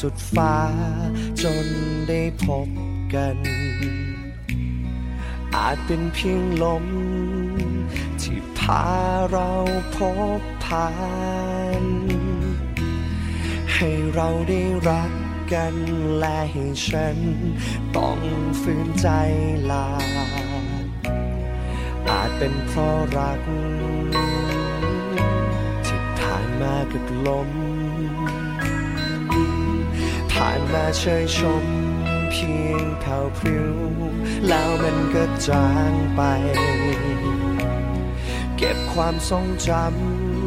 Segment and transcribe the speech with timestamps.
[0.00, 0.56] สุดฟ้า
[1.42, 1.66] จน
[2.08, 2.68] ได้พบ
[3.14, 3.36] กัน
[5.56, 6.86] อาจเป็นเพียงลม
[8.20, 8.84] ที่พา
[9.30, 9.50] เรา
[9.96, 9.98] พ
[10.40, 10.88] บผ่า
[11.82, 11.84] น
[13.74, 15.12] ให้เราได้รัก
[15.52, 15.74] กัน
[16.18, 17.16] และให้ฉัน
[17.96, 18.18] ต้อง
[18.60, 19.08] ฝืนใจ
[19.70, 19.88] ลา
[22.08, 23.40] อาจเป็นเพราะรัก
[25.86, 27.50] ที่ผ่านมากับลม
[30.38, 31.64] ผ่านมาเชยชม
[32.30, 33.76] เพียงเผาพริ้ว
[34.48, 36.20] แล้วมันก็จางไป
[38.56, 39.70] เก็บความทรงจ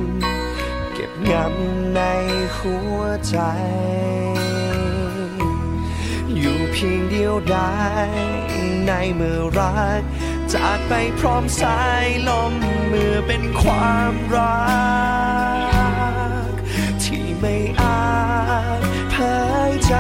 [0.10, 2.02] ำ เก็บงำใน
[2.58, 3.38] หัวใจ
[6.38, 7.74] อยู่เพียงเดียวดา
[8.08, 8.10] ย
[8.88, 10.02] ในเมื่อรัก
[10.54, 12.54] จากไปพร้อมสายลม
[12.88, 14.62] เมื่อเป็นความรั
[16.50, 16.52] ก
[17.04, 18.00] ที่ไม่อา
[18.80, 18.91] จ
[19.70, 19.96] ยใจ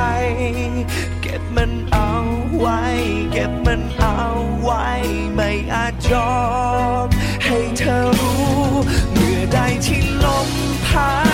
[1.22, 2.12] เก็บมันเอา
[2.58, 2.82] ไว้
[3.32, 4.18] เก็บมันเอา
[4.62, 4.88] ไว้
[5.36, 6.34] ไม่อาจยอ
[7.06, 7.08] ม
[7.46, 8.42] ให้เธอรู้
[9.14, 10.50] เมื่อใดที่ลม
[10.88, 11.31] พัด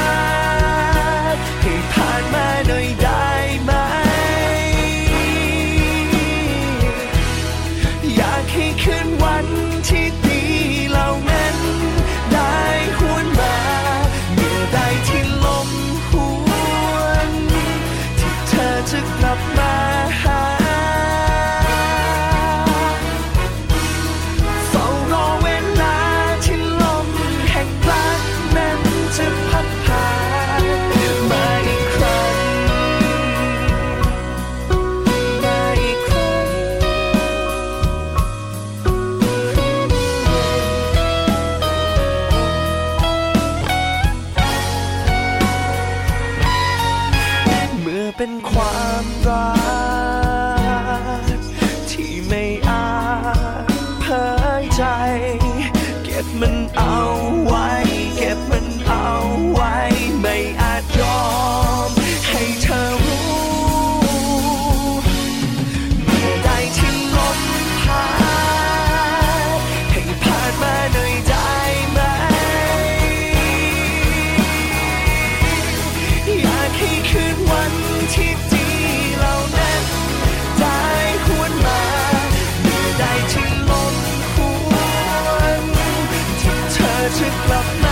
[87.50, 87.87] อ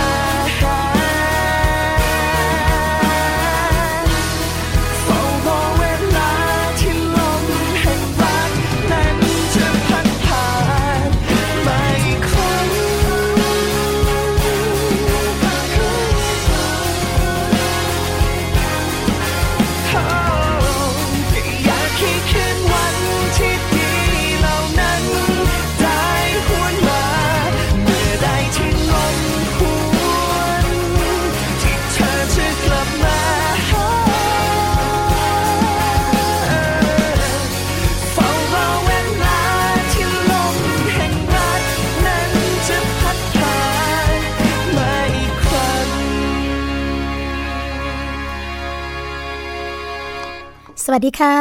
[50.88, 51.36] สวัสดีค่ะ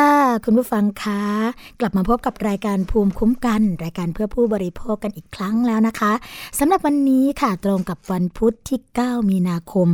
[0.46, 1.22] คุณผู้ฟังคะ
[1.80, 6.14] กลับมาพบกับรายการภูมิคุ้มกัน รายการเพื่อผู้บริโภคกันอีกครั้งแล้วนะคะ
[6.60, 9.88] สำหรับวันนี้ค่ะตรงกับวันพุธที่ 9 มีนาคม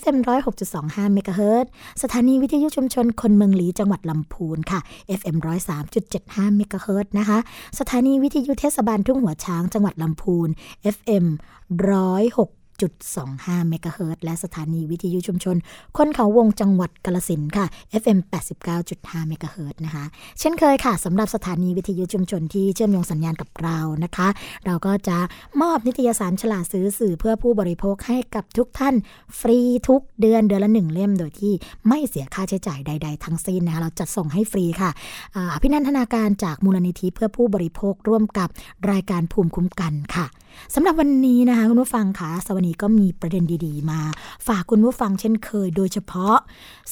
[0.00, 0.16] FM
[0.66, 1.68] 106.25เมกะเฮิรตซ์
[2.02, 4.80] สถานีวิทยุชุมชนคนเมืองลี้จังหวัดลำพูนค่ะ
[5.18, 5.36] FM
[5.96, 7.38] 103.75เมกะเฮิรตซ์นะคะ
[7.78, 10.48] สถานีวิทยุเทศบาลทุ่งหัวช้างจังหวัดลำพูน
[10.94, 15.56] FM 106 1.25 เมกะเฮิรตซ์และสถานีวิทยุชุมชน
[15.96, 17.66] คนเขาวงจังหวัดกาฬสินธุ์ค่ะ
[18.02, 18.18] FM
[18.74, 20.04] 89.5 เมกะเฮิรตซ์นะคะ
[20.40, 24.28] เช่นเคยค่ะสำหรับสถานีวิทยุชุมชนที่เชื่อมโยงสัญญาณกับเรานะคะ
[24.66, 25.18] เราก็จะ
[25.60, 28.94] มอบนิตยสารฉลาดซื้อสื่อเพื่อผู้บริโภคให้กับทุกท่าน
[29.38, 31.52] ฟรีทุกเดือนเดือนละหนึ่งเล่มโดยที่
[31.88, 34.90] ไม่เสียค่าใช้จ่ายใด ๆ ทั้งสิ้นนะคะเราจัดส่งให้ฟรีค่ะ
[35.54, 38.48] อภินันทนาการจากมูลนิธิเพื่อผู้บริโภคร่วมกับ
[38.90, 40.26] รายการภูมิคุ้มกันค่ะ
[40.74, 44.00] สำหรับวันนี้นะคะคุณผู้ฟังคะสวัสดีก็มีประเด็นดีๆ มา
[44.46, 46.36] ฝากคุณผู้ฟังเช่นเคย โดยเฉพาะ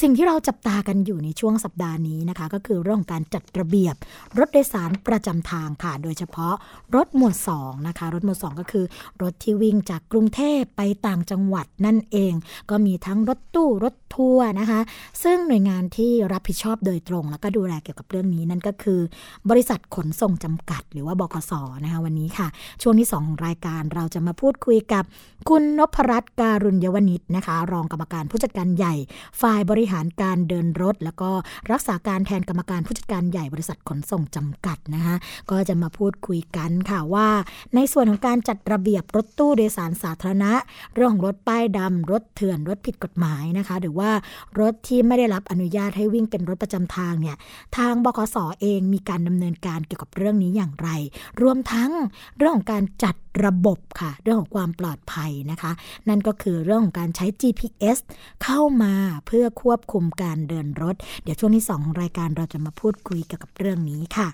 [0.00, 3.94] สิ่งที่เราจับตากันอยู่ในช่วงสัปดาห์นี้นะคะ ก็คือเรื่องของการจัดระเบียบ
[4.38, 6.54] รถโดยสารประจำทางค่ะ โดยเฉพาะ
[6.96, 8.84] รถหมวด2นะคะ รถหมวด 2 ก็คือ
[9.22, 12.32] รถที่วิ่งจากกรุงเทพไปต่างจังหวัดนั่นเอง
[12.70, 14.80] ก็มีทั้งรถตู้รถทัวร์นะคะ
[15.22, 19.00] ซึ่งหน่วยงานที่รับผิดชอบโดยตรง แล้วก็ดูแลเกี่ยวกับเรื่องนี้นั่นก็คือ
[19.50, 21.52] บริษัทขนส่งจำกัด หรือว่าบกส
[21.84, 22.48] นะคะวันนี้ค่ะ
[22.82, 25.04] ช่วงที่2ของรายการเราจะมาพูดคุยกับ
[25.48, 28.94] คุณนพรัตน์การุญยวนิชนะคะ รองกรรมการผู้จัดการใหญ่
[29.40, 31.30] ฝ่ายบริหารการเดินรถ แล้วก็
[31.70, 35.16] รักษาการแทนกรรมการผู้จัดการใหญ่บริษัทขนส่งจำกัดนะคะ
[35.50, 37.28] ก็จะมาพูดคุยกันค่ะว่า
[37.74, 40.52] ในส่วนของการจัดระเบียบรถตู้โดยสารสาธารณะ
[40.94, 44.10] เรื่องของรถป้ายดำรถเถื่อนรถผิดกฎหมายนะคะ หรือว่า
[44.60, 47.36] รถที่ไม่ได้รับอนุญาตให้วิ่งเป็นรถประจำทางเนี่ย
[47.76, 50.88] ทางบกสอเองมีการดำเนินการเกี่ยวกับเรื่องนี้อย่างไร
[51.42, 51.90] รวมทั้ง
[52.38, 53.14] เรื่องของการจัด
[53.46, 55.72] ระบบค่ะ เรื่องของความปลอดภัยนะคะ
[56.08, 57.98] นั่นก็คือเรื่องของการใช้ GPS
[58.44, 58.94] เข้ามา
[59.26, 64.28] เพื่อควบคุมการเดินรถ เดี๋ยวช่วงที่2ของรายการเราจะมาพูดคุยเกี่ยวกับเรื่องนี้ค่ะ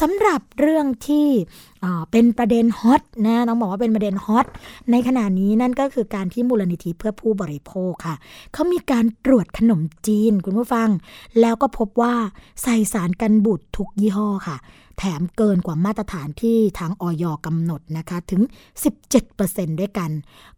[0.00, 1.28] สำหรับเรื่องที่
[2.10, 4.46] เป็นประเด็นฮอตนะต้องบอกว่าเป็นประเด็นฮอต
[4.90, 8.16] ในขณะนี้นั่นก็คือการที่มูลนิธิเพื่อผู้บริโภคค่ะ
[8.52, 10.88] เขามีการตรวจขนมจีนคุณผู้ฟัง
[11.40, 12.14] แล้วก็พบว่า
[12.62, 14.58] ใส่สารกันบูดทุกยี่ห้อค่ะ
[14.98, 18.42] แถมเกินกว่ามาตรฐานที่ทางออยกำหนดนะคะถึง
[19.10, 20.10] 17%ด้วยกัน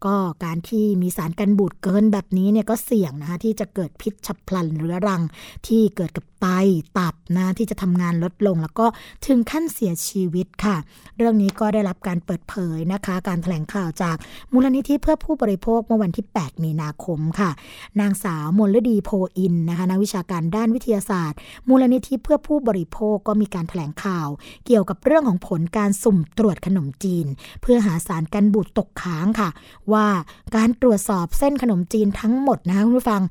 [0.04, 5.22] ก็การที่มีสารกันบูดเกินแบบนี้เนี่ยก็เสี่ยงนะคะที่จะเกิดพิษฉับพลันเรื้อรัง
[5.66, 6.46] ที่เกิดกับไต
[6.98, 8.86] ตับนะที่จะทำงานลดลงแล้วก็
[9.26, 10.76] ถึงขั้นเสียชีวิตค่ะ
[11.16, 14.16] เรื่องนี้ก็ได้รับการเปิดเผยนะคะ การแถลงข่าวจาก
[14.52, 17.50] มูลนิธิเพื่อผู้บริโภคเมื่อวันที่ 8 มีนาคมค่ะ
[18.00, 21.38] นางสาวมลดีโพอินนะคะนักวิชาการด้านวิทยาศาสตร์
[21.68, 24.28] มูลนิธิเพื่อผู้บริโภคก็มีการแถลงข่าว
[24.66, 27.26] เกี่ยวกับเรื่องของผลการสุ่มตรวจขนมจีน
[27.62, 29.48] เพื่อหาสารกันบูดตกค้างค่ะ
[29.92, 30.06] ว่า
[30.56, 33.22] การตรวจสอบเส้นขนมจีนทั้งหมดนะคะคุณผู้ฟัง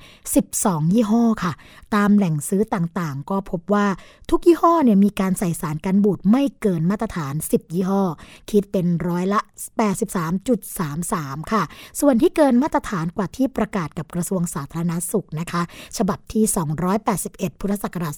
[0.44, 1.53] 12 ยี่ห้อค่ะ
[1.95, 3.86] ตามแหล่งซื้อต่างางๆก็พบว่า
[4.29, 8.03] ทุกยี่ห้อเนี่ยมีการใส่สารกันบูดไม่เกินมาตรฐาน 10ยี่ห้อ
[8.51, 9.39] คิดเป็นร้อยละ
[10.25, 11.63] 83.33 ค่ะ
[12.00, 15.62] ส่วนที่เกินมาตรฐานกว่าที่ประกาศกับกระทรวงสาธารณสุขนะคะ
[15.98, 16.44] ฉบับที่
[17.01, 18.13] 281 พุทธศักราช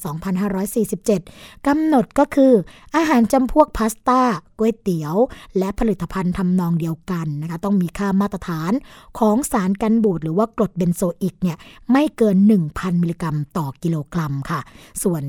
[1.01, 2.53] 2547 กำหนดก็คือ
[2.95, 4.21] อาหารจำพวกพาสต้า
[4.59, 5.15] ก๋วยเตี๋ยว
[5.57, 8.71] และผลิตภัณฑ์ทำนองเดียวกันนะคะ ต้องมีค่ามาตรฐาน
[9.19, 11.57] ของสารกันบูดหรือว่ากรดเบนโซอิกเนี่ย
[11.91, 12.37] ไม่เกิน
[12.69, 14.59] 1,000 มิลลิกรัมต่อกิโลกรัมค่ะ
[15.03, 15.23] ส่วน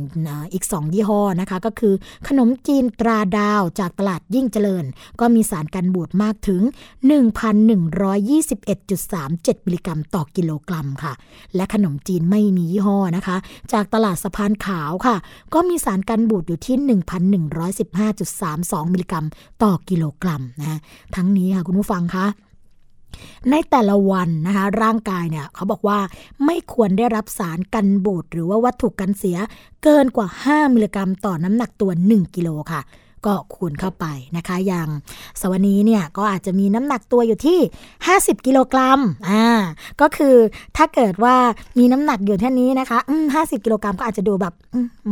[0.52, 1.94] อีก 2 ยี่ห้อนะคะ ก็คือ
[2.28, 4.84] ขนมจีนตราดาวจากตลาดยิ่งเจริญ
[5.20, 6.62] ก็มีสารกันบูดมากถึง
[7.08, 11.12] 1,121.37มิลลิกรัมต่อกิโลกรัมค่ะ
[11.54, 13.36] และขนมจีนไม่มียี่ห้อนะคะ
[13.72, 15.16] จากตลาดสะพานขาวค่ะ
[15.54, 16.76] ก็มีสารกันบูดอยู่ที่
[17.40, 19.26] 1,115.32มิลลิกรัม
[19.62, 20.80] ต่อกิโลกรัมนะ
[21.14, 22.26] ทั้งนี้ค่ะคุณผู้ฟังคะ
[23.50, 25.98] ในแต่ละวันนะคะร่างกายเนี่ยเขาบอกว่า
[26.44, 29.36] ไม่ควรได้รับสารกันบูดหรือว่าวัตถุกันเสีย
[29.82, 32.80] เกินกว่า 5 มิลลิกรัมต่อน้ำหนักตัว 1 กิโลค่ะ
[33.26, 34.06] ก็คูณเข้าไป
[34.36, 34.88] นะคะ อย่าง
[35.40, 37.58] สวนีเนี่ยก็อาจจะมีน้ำหนักตัวอยู่ที่
[38.02, 39.46] 50 กิโลกรัมอ่า
[40.00, 40.36] ก็คือ
[40.76, 41.36] ถ้าเกิดว่า
[41.78, 42.98] มีน้ำหนักอยู่แค่นี้นะคะ
[43.34, 44.54] ห้าสิบกิโลกรัมก็อาจจะดูแบบ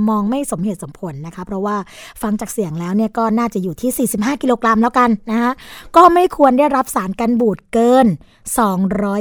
[0.09, 1.77] มองไม่สมเหตุสมผลนะคะ เพราะว่า
[2.23, 5.53] ฟังจากเสียงแล้วเนี่ยก็น่าจะอยู่ที่ 45 กิโลกรัมแล้วกันนะคะ
[5.97, 8.07] ก็ไม่ควรได้รับสารกันบูดเกิน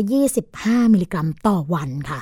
[0.09, 2.19] 225 มิลลิกรัมต่อวันค่ะ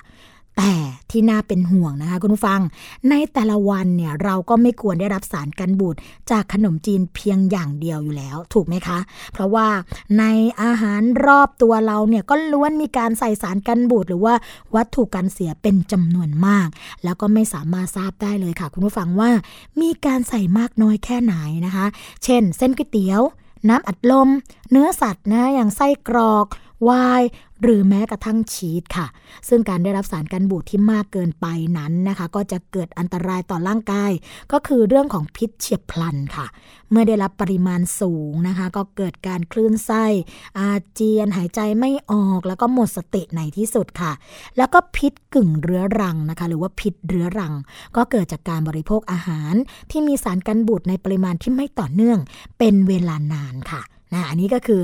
[0.58, 0.74] แต่
[1.12, 2.62] ที่น่าเป็นห่วงนะคะคุณผู้ฟัง
[3.10, 5.96] ในแต่ละวันเนี่ยเราก็ไม่ควรได้รับสารกันบูด
[6.32, 9.00] จากขนมจีนเพียงอย่างเดียวอยู่แล้ว ถูกไหมคะ
[9.34, 9.68] เพราะว่า
[10.20, 10.24] ใน
[10.62, 14.34] อาหารรอบตัวเราเนี่ยก็ล้วนมีการใส่สารกันบูดหรือว่า
[14.76, 16.68] วัตถุกันเสียเป็นจำนวนมาก
[17.04, 19.32] แล้วก็ไม่สามารถทราบได้เลยค่ะ คุณผู้ฟังว่า
[19.82, 21.86] มีการใส่มากน้อยแค่ไหนนะคะ
[22.24, 23.22] เช่น เส้นก๋วยเตี๋ยว
[23.70, 24.30] น้ำอัดลม
[24.72, 26.46] เนื้อสัตว์นะอย่างไส้กรอก
[26.90, 27.24] วาย
[27.62, 29.08] หรือแม้กระทั่งชีสค่ะ
[29.50, 31.46] ซึ่งการได้รับสารกันบูดที่มากเกินไป
[31.78, 34.12] นั้นนะคะ ก็จะเกิดอันตรายต่อร่างกาย
[34.52, 36.46] ก็คือเรื่องของพิษเฉียบพลันค่ะ
[36.92, 40.06] เมื่อได้รับปริมาณสูงนะคะ ก็เกิดการคลื่นไส้
[40.60, 44.12] อาเจียนหายใจไม่ออกแล้วก็หมดสติในที่สุดค่ะ
[44.58, 47.54] แล้วก็พิษกึ่งเรื้อรังนะคะ หรือว่าพิษเรื้อรัง
[47.96, 49.54] ก็เกิดจากการบริโภคอาหาร
[49.92, 52.20] ที่มีสารกันบูดในปริมาณที่ไม่ต่อเนื่อง
[52.58, 53.82] เป็นเวลานานค่ะ
[54.14, 54.82] นะอันนี้ก็คือ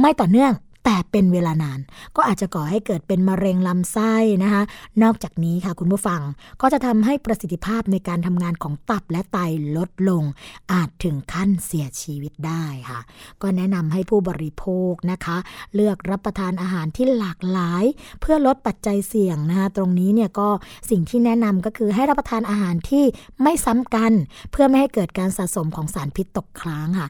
[0.00, 0.52] ไม่ต่อเนื่อง
[0.84, 1.80] แต่เป็นเวลานาน
[2.16, 4.62] ก็อาจจะก่อให้เกิดเป็นมะเร็งลำไส้นะคะ
[5.02, 6.20] นอกจากนี้ค่ะคุณผู้ฟัง
[6.60, 9.38] ก็จะทำให้ประสิทธิภาพในการทำงานของตับและไต
[9.76, 10.24] ลดลง
[10.72, 13.00] อาจถึงขั้นเสียชีวิตได้ค่ะ
[13.42, 15.36] ก็แนะนำให้ผู้บริโภคนะคะ
[15.74, 17.84] เลือกรับประทานอาหารที่หลากหลาย
[18.20, 20.48] เพื่อลดปัจจัยเสี่ยงนะคะตรงนี้เนี่ยก็
[20.90, 23.04] สิ่งที่แนะนำก็คือให้รับประทานอาหารที่
[23.42, 24.12] ไม่ซ้ำกัน
[24.52, 27.08] เพื่อไม่ให้เกิดการสะสมของสารพิษตกค้างค่ะ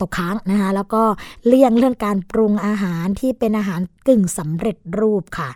[0.00, 1.02] ตกค้างนะคะแล้วก็
[1.46, 5.50] เลี่ยงเรื่องการปรุงอาหารารที่เป็นอาหารกึ่งสำเร็จรูปค่ะ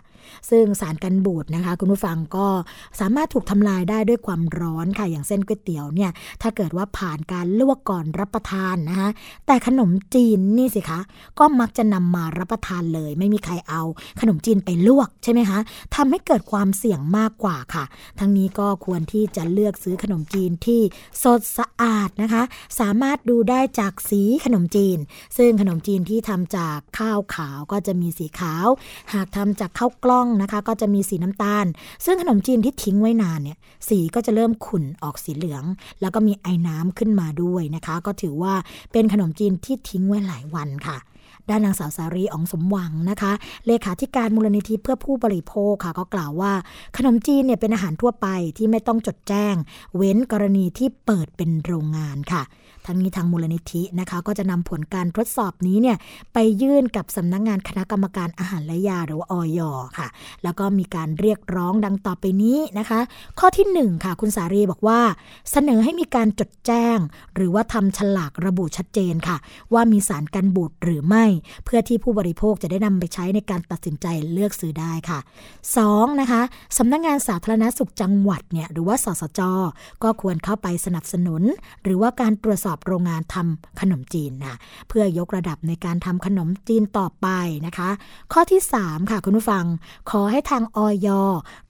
[0.49, 2.47] ซึ่งสารกันบูดนะคะ คุณผู้ฟังก็
[2.99, 9.09] สามารถถูกทำลายได้ด้วยความร้อนค่ะ อย่างเส้นก๋วยเตี๋ยวเนี่ย ถ้าเกิดว่าผ่านการลวกก่อนรับประทานนะคะ
[9.47, 10.99] แต่ขนมจีนนี่สิคะ
[11.39, 13.81] ก็มักจะนำมารับประทานเลย ไม่มีใครเอา
[14.21, 15.59] ขนมจีนไปลวกใช่ไหมคะ
[15.95, 17.83] ทำให้เกิดความเสี่ยงมากกว่าค่ะ
[18.19, 20.81] ทั้งนี้ก็ควรที่จะเลือกซื้อขนมจีนที่
[21.23, 22.43] สดสะอาดนะคะ
[22.79, 24.97] สามารถดูได้จากสีขนมจีน
[25.37, 28.67] ซึ่งขนมจีนที่ทำจากข้าวขาวก็จะมีสีขาว
[29.13, 31.65] หากทำจากข้าวกล้องนะคะ ก็จะมีสีน้ำตาล
[32.05, 33.57] ซึ่งขนมจีนที่ทิ้งไว้นานเนี่ย
[33.87, 35.63] สีก็จะเริ่มขุ่นออกสีเหลือง
[36.01, 38.53] แล้วก็มีไอ้น้ำขึ้นมาด้วยนะคะ ก็ถือว่า
[38.91, 40.97] เป็นขนมจีนที่ทิ้งไว้หลายวันค่ะ
[41.49, 43.31] ด้านนางสาวสารีอองสมหวังนะคะ
[43.67, 46.53] เลขาธิการมูลนิธิเพื่อผู้บริโภคค่ะ ก็กล่าวว่า
[46.97, 49.55] ขนมจีนเนี่ยเป็นอาหารทั่วไปที่ไม่ต้องจดแจ้ง
[49.95, 52.43] เว้นกรณีที่เปิดเป็นโรงงานค่ะ
[52.87, 55.97] ทั้งนี้ทางมูลนิธินะคะ ก็จะนำผลการทดสอบนี้เนี่ย
[56.33, 59.59] ไปยื่นกับสำนักงงานคณะกรรมการอาหารและยาหรือว่าออย
[59.97, 60.07] ค่ะ
[60.43, 62.99] แล้วก็มีการเรียกร้องดังต่อไปนี้นะคะ
[63.39, 64.99] ข้อที่ 1 ค่ะ คุณสารีบอกว่า
[65.51, 66.97] เสนอให้มีการจดแจ้ง
[67.35, 69.37] หรือว่าทำฉลากระบุชัดเจนค่ะ
[69.73, 71.25] ว่ามีสารกันบูดหรือไม่
[71.65, 75.19] เพื่อที่ผู้บริโภคจะได้นำไปใช้ในการตัดสินใจเลือกซื้อได้ค่ะ
[75.69, 76.21] 2.
[76.21, 76.41] นะคะ
[76.77, 79.41] สำนักงงานสาธารณสุขจังหวัดเนี่ยหรือว่าสสจ
[80.03, 81.41] ก็ควรเข้าไปสนับสนุน
[81.83, 84.55] หรือว่าการตรวจสอบอบโรงงานทำขนมจีนนะ
[84.89, 87.27] เพื่อยกระดับในการทำขนมจีนต่อไป
[87.65, 87.89] นะคะ
[88.33, 89.65] ข้อที่ 3 ค่ะคุณผู้ฟัง
[90.09, 91.07] ขอให้ทางออย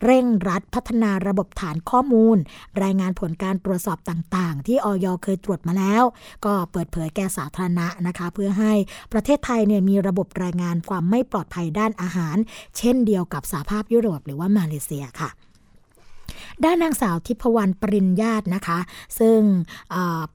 [0.04, 2.38] เร่งรัดพัฒนาระบบฐานข้อมูล
[2.84, 6.04] รายงานผลการตรวจสอบต่างๆ ที่ออยเคยตรวจมาแล้ว
[6.46, 8.74] ก็เปิดเผยแก่สาธารณะนะคะ เพื่อให้
[9.14, 12.38] ประเทศไทยเนี่ยมีระบบรายงานความไม่ปลอดภัยด้านอาหาร
[12.78, 15.30] เช่นเดียวกับสหภาพยุโรปหรือว่ามาเลเซียค่ะ
[16.66, 18.80] ด้านนางสาวทิพวรรณปริญญาตนะคะ
[19.20, 19.40] ซึ่ง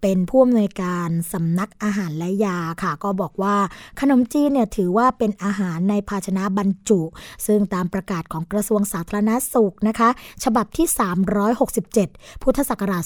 [0.00, 3.57] เป็นผู้อำนวยการสำนักอาหารและยาค่ะ ก็บอกว่า
[4.00, 7.00] ขนมจีนเนี่ยถือว่าเป็นอาหารในภาชนะบรรจุ
[7.47, 10.09] ซึ่งตามประกาศของกระทรวงสาธารณาสุขนะคะ
[10.45, 10.87] ฉบับที่
[11.64, 13.05] 367 พุทธศักราช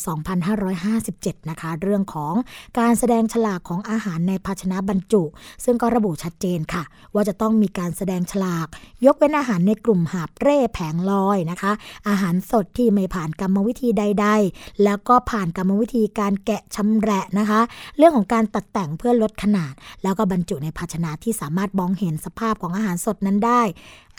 [0.75, 2.35] 2557 นะคะ เรื่องของ
[2.79, 5.23] การแสดงฉลากของอาหารในภาชนะบรรจุ
[5.65, 6.83] ซึ่งก็ระบุชัดเจนค่ะ
[7.15, 8.67] ว่าจะต้องมีการแสดงฉลาก
[9.07, 11.73] ยกเว้นอาหารในกลุ่มหาบเร่แผงลอยนะคะ
[12.09, 17.61] อาหารสดที่ไม่ผ่านกรรมวิธีใด ๆ แล้วก็ผ่านกรรมวิธีการแกะชำแหละนะคะ
[17.97, 23.63] เรื่องของการตัดแต่งเพื่อลดขนาด แล้วก็บรรจุในภาชนะที่สามารถมองเห็นสภาพของอาหารสดนั้นได้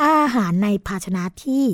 [0.03, 1.65] อาหารในภาชนะที่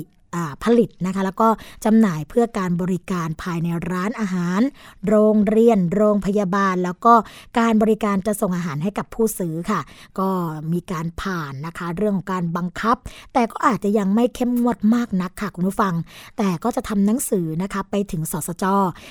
[0.64, 1.48] ผลิตนะคะแล้วก็
[1.84, 4.60] จำหน่ายเพื่อการบริการภายในร้านอาหาร
[5.08, 7.14] โรงเรียน โรงพยาบาล แล้วก็
[7.58, 9.80] การบริการจะส่งอาหารให้กับผู้ซื้อค่ะ
[10.18, 10.28] ก็
[10.72, 12.96] มีการผ่านนะคะเรื่องของการบังคับ
[13.34, 15.94] แต่ก็อาจจะยังไม่เข้มงวดมากนักค่ะคุณผู้ฟัง
[16.38, 18.64] แต่ก็จะทำหนังสือนะคะไปถึงสสจ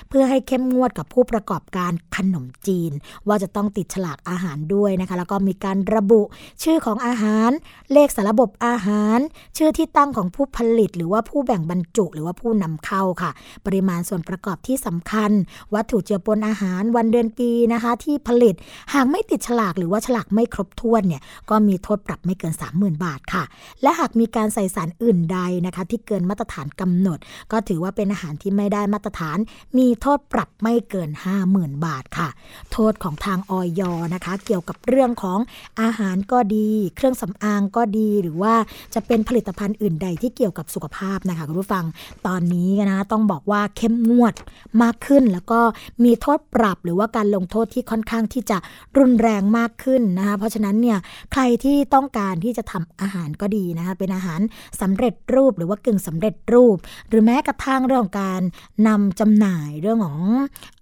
[0.09, 2.91] เพื่อให้เข้มงวดกับผู้ประกอบการขนมจีน
[3.27, 6.21] ว่าจะต้องติดฉลากอาหารด้วยนะคะ แล้วก็มีการระบุ
[6.63, 7.49] ชื่อของอาหาร
[7.93, 9.19] เลขสารบบอาหาร
[9.57, 13.31] ชื่อที่ตั้งของผู้ผลิตหรือว่าผู้แบ่งบรรจุหรือว่าผู้นำเข้าค่ะ
[13.65, 15.31] ปริมาณส่วนประกอบที่สำคัญ
[15.73, 18.55] วัตถุเจือปนอาหารวันเดือนปีนะคะ ที่ผลิต
[18.93, 23.43] หากไม่ติดฉลากหรือว่าฉลากไม่ครบถ้วนเนี่ยก็มีโทษปรับไม่เกิน 30,000 บาทค่ะ
[23.81, 27.19] และหากมีการใส่สารอื่นใดนะคะ ที่เกินมาตรฐานกำหนด
[27.51, 29.37] ก็ถือว่าเป็นอาหารที่ไม่ได้มาตรฐาน
[29.77, 31.09] มีโทษปรับไม่เกิน
[31.47, 32.29] 50,000 บาทค่ะ
[32.71, 33.81] โทษของทางออย
[34.13, 35.39] นะคะ เกี่ยวกับเรื่องของ
[35.81, 38.53] อาหารก็ดี เครื่องสำอางก็ดีหรือว่า
[38.93, 41.86] จะเป็นผลิตภัณฑ์อื่นใดที่เกี่ยวกับสุขภาพนะคะคุณผู้ฟัง
[42.27, 44.34] ตอนนี้นะต้องบอกว่าเข้มงวด
[44.81, 45.60] มากขึ้น แล้วก็
[46.03, 48.58] มีโทษปรับหรือว่าการลงโทษที่ค่อนข้างที่จะ
[48.98, 50.98] รุนแรงมากขึ้นนะคะเพราะฉะนั้นเนี่ย
[51.31, 54.39] ใครที่ต้องการที่จะทำอาหารก็ดีนะคะเป็นอาหาร
[54.81, 56.77] สำเร็จรูปหรือว่ากึ่งสำเร็จรูป
[57.10, 58.41] หรือแม้กระทั่งเรื่องของการ
[58.88, 60.20] นำจำหน่ายเรื่องของ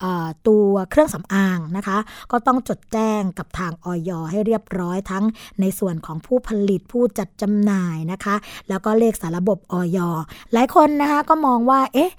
[0.03, 0.05] อ
[0.47, 1.97] ตัวเครื่องสำอางนะคะ
[2.31, 5.23] ก็ต้องจดแจ้งกับทางออยให้เรียบร้อยทั้ง
[5.61, 8.35] ในส่วนของผู้ผลิตผู้จัดจำหน่ายนะคะ
[8.69, 9.99] แล้วก็เลขสารระบบออย
[10.53, 12.11] หลายคนนะคะก็มองว่า เอ๊ะ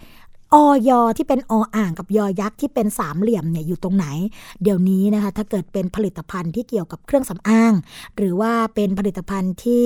[0.54, 4.07] ออยที่เป็นออ่างกับยอยักษ์ที่เป็นสามเหลี่ยมเนี่ยอยู่ตรงไหน
[4.62, 7.73] เดี๋ยวนี้นะคะถ้าเกิดเป็นผลิตภัณฑ์ที่เกี่ยวกับเครื่องสำอาง
[8.16, 9.85] หรือว่าเป็นผลิตภัณฑ์ที่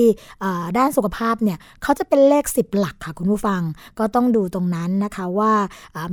[0.77, 3.61] ด้านสุขภาพเนี่ยเขาจะเป็นเลข 10 หลักค่ะคุณผู้ฟัง
[3.99, 5.53] ก็ต้องดูตรงนั้นนะคะว่า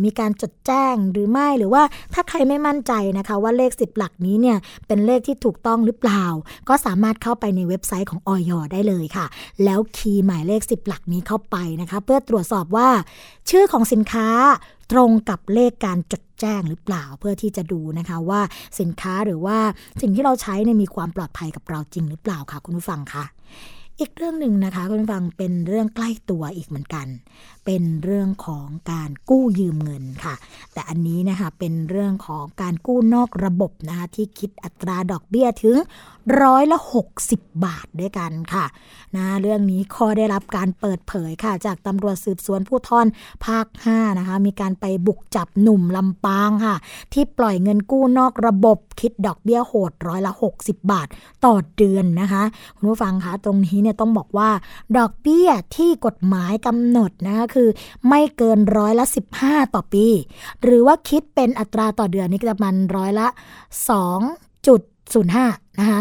[0.05, 1.83] มีการจดแจ้งหรือไม่หรือว่า
[2.15, 4.57] ถ้าใครไม่มั่นใจนะคะว่าเลข 10 หลักนี้เนี่ย
[4.87, 6.25] เป็นเลขที่ถูกต้องหรือเปล่า
[6.69, 9.27] ก็สามารถเข้าไปในเว็บไซต์ของออยได้เลยค่ะ
[9.65, 12.89] แล้วคีย์หมายเลข 10 หลักนี้เข้าไปนะคะเพื่อตรวจสอบว่า
[13.51, 14.29] ชื่อของสินค้า
[14.93, 18.41] ตรงกับเลขการจดแจ้งหรือเปล่าเพื่อที่จะดูนะคะว่า
[18.81, 19.59] สินค้าหรือว่า
[20.01, 23.25] สิ่งที่เราใช้เนี่ยมีความปลอดภัยกับเราจริงหรือเปล่าค่ะคุณผู้ฟังคะ
[24.01, 27.07] อีกเรื่องหนึ่งนะคะคุณผู้ฟังเป็นเรื่องใกล้ตัวอีกเหมือนกัน
[27.65, 30.35] เป็นเรื่องของการกู้ยืมเงินค่ะ
[30.73, 35.77] แต่อันนี้นะคะเป็นเรื่องของการกู้นอกระบบนะคะที่คิดอัตราดอกเบี้ยถึง
[36.43, 36.79] ร้อยละ
[37.23, 38.65] 60 บาทด้วยกันค่ะ
[39.17, 43.07] นะเรื่องนี้ข้อได้รับการเปิดเผยค่ะ จากตำรวจสืบสวนผู้ทอน
[43.47, 46.77] ภาค 5 นะคะ มีการไปบุกจับหนุ่มลำปางค่ะ
[47.13, 51.09] ที่ปล่อยเงินกู้นอกระบบคิดดอกเบี้ยโหดร้อยละ60 บาท
[51.45, 52.43] ต่อเดือนนะคะ
[52.77, 54.51] คุณผู้ฟังคะตรงนี้เนี่ยต้องบอกว่า
[54.99, 57.69] ดอกเบี้ยที่กฎหมายกำหนดนะคะคือ
[58.09, 59.05] ไม่เกินร้อยละ
[59.41, 60.07] 15 ต่อปี
[60.63, 63.29] หรือว่าคิดเป็นอัตราต่อเดือนนี่จะมันร้อยละ
[63.99, 64.81] 2จุด
[65.13, 65.99] 0.05 นะคะ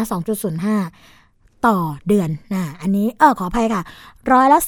[0.82, 3.82] 2.05 ต่อเดือนนะอันนี้เออขออภัยค่ะ
[4.30, 4.58] ร้อยละ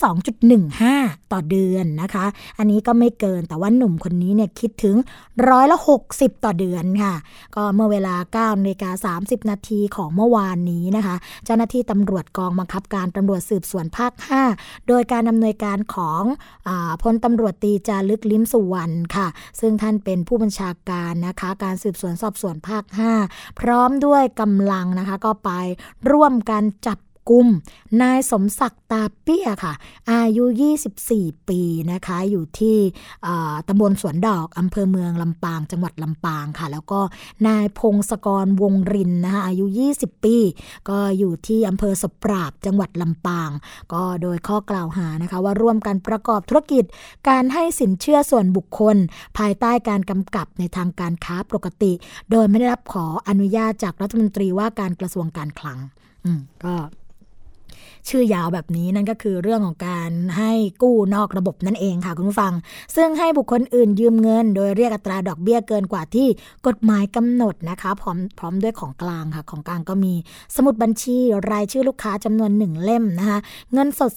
[0.60, 2.24] 2.15 ต่อเดือนนะคะ
[2.58, 4.96] อันนี้ก็ไม่เกินแต่ว่าหนุ่มคนนี้เนี่ยคิดถึง
[5.48, 5.78] ร้อยละ
[6.10, 7.14] 60 ต่อเดือนค่ะ
[7.56, 8.14] ก็เมื่อเวลา
[8.54, 14.12] 9นาฬิกา30 นาทีของเมื่อวานนี้นะคะ เจ้าหน้าที่ตำรวจกองบังคับการตำรวจสืบสวนภาค
[14.50, 16.22] 5 โดยการดำเนินการของ
[16.68, 16.70] อ
[17.02, 19.26] พลตำรวจตีจารึกลิ้มสุวรรณค่ะ
[19.60, 22.84] ซึ่งท่านเป็นผู้บัญชาการนะคะ การสืบสวนสอบสวนภาค
[23.22, 25.50] 5 พร้อมด้วยกำลังนะคะก็ไป
[26.10, 27.48] ร่วมกันจับ กุม
[28.02, 29.74] นายสมศักดิ์ตาเปี้ยค่ะ
[30.12, 30.44] อายุ
[30.96, 31.60] 24 ปี
[31.92, 32.76] นะคะ อยู่ที่
[33.68, 37.00] ตำบลสวนดอกอำเภอเมืองลำปาง จังหวัดลำปางค่ะ แล้วก็
[37.46, 40.36] นายพงศกรวงรินนะคะ อายุ 20 ปี
[40.88, 43.50] ก็อยู่ที่อำเภอสปราบ จังหวัดลำปาง
[43.92, 46.84] ก็โดยข้อกล่าวหานะคะว่าร่วมกันประกอบธุรกิจ
[47.28, 48.96] การให้สินเชื่อส่วนบุคคล
[49.38, 51.92] ภายใต้การกำกับในทางการค้าปกติ
[52.30, 55.78] โดยไม่ได้รับขออนุญาตจากรัฐมนตรีว่าการกระทรวงการคลัง
[56.24, 56.74] อืม ก็
[58.08, 62.52] ชื่อยาวแบบนี้นั่นก็คือเรื่องของการให้กู้นอกระบบนั่นเองค่ะคุณผู้ฟัง
[62.96, 66.28] ซึ่งให้บุคคลอื่นยืมเงิน โดยเรียกอัตราดอกเบี้ยเกินกว่าที่
[66.66, 70.14] กฎหมายกำหนดนะคะ พร้อมพร้อมด้วยของกลางค่ะ ของกลางก็มี
[70.56, 71.16] สมุดบัญชี
[71.50, 73.38] รายชื่อลูกค้าจำนวนหนึ่งเล่มนะคะ
[73.72, 74.12] เงินสด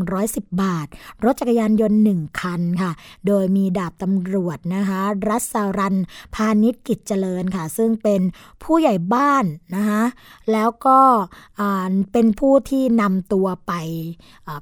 [0.00, 0.86] 3,110 บาท
[1.24, 2.90] รถจักรยานยนต์ 1 คันค่ะ
[3.26, 5.94] โดยมีดาบตำรวจนะคะ รัศรัน
[6.34, 8.20] พาณิชกิจเจริญค่ะ ซึ่งเป็น
[8.62, 9.44] ผู้ใหญ่บ้าน
[9.76, 10.02] นะคะ
[10.52, 10.98] แล้วก็
[12.12, 13.72] เป็นผู้ที่นำตัวไป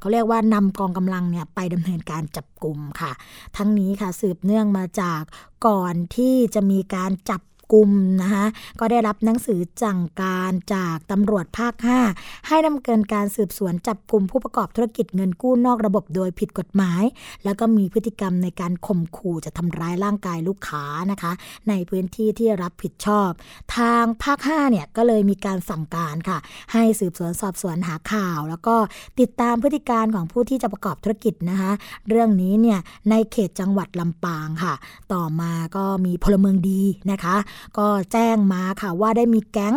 [0.01, 3.13] เขาเรียกว่านำกองกำลังเนี่ยไปดำเนินการจับกลุ่มค่ะ
[3.57, 5.23] ทั้งนี้ค่ะสืบเนื่องมาจาก
[5.67, 7.41] ก่อนที่จะมีการจับ
[7.73, 7.91] กุม
[8.23, 8.45] นะคะ
[8.81, 11.75] ก็ได้รับหนังสือจังการจากตำรวจภาค
[12.11, 17.03] 5 ให้ดำเนินการสืบสวนจับกลุ่มผู้ประกอบธุรกิจเงินกู้นอกระบบโดยผิดกฎหมาย
[17.45, 21.33] แล้วก็มีพฤติกรรมในการข่มขู่จะทำร้ายร่างกายลูกค้านะคะ
[21.69, 23.31] ในพื้นที่ที่รับผิดชอบ
[23.77, 26.39] ทางภาค5เนี่ยก็เลยมีการสั่งการค่ะ
[26.73, 28.77] ให้สืบสวนสอบสวนหาข่าว แล้วก็
[29.21, 31.71] ติดตามพฤติการของผู้ที่จะประกอบธุรกิจนะคะ
[32.09, 32.79] เรื่องนี้เนี่ย
[33.11, 34.75] ในเขตจังหวัดลำปางค่ะ
[35.13, 37.37] ต่อมาก็มีพลเมืองดีนะคะ
[37.79, 39.77] ก็แจ้งมาค่ะว่าได้มีแก๊ง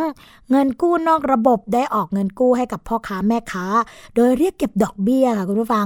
[0.49, 3.65] เงินกู้นอกระบบได้ออกเงินกู้ให้กับพ่อค้าแม่ค้า
[4.15, 5.85] โดยเรียกเก็บดอกเบี้ยค่ะคุณผู้ฟัง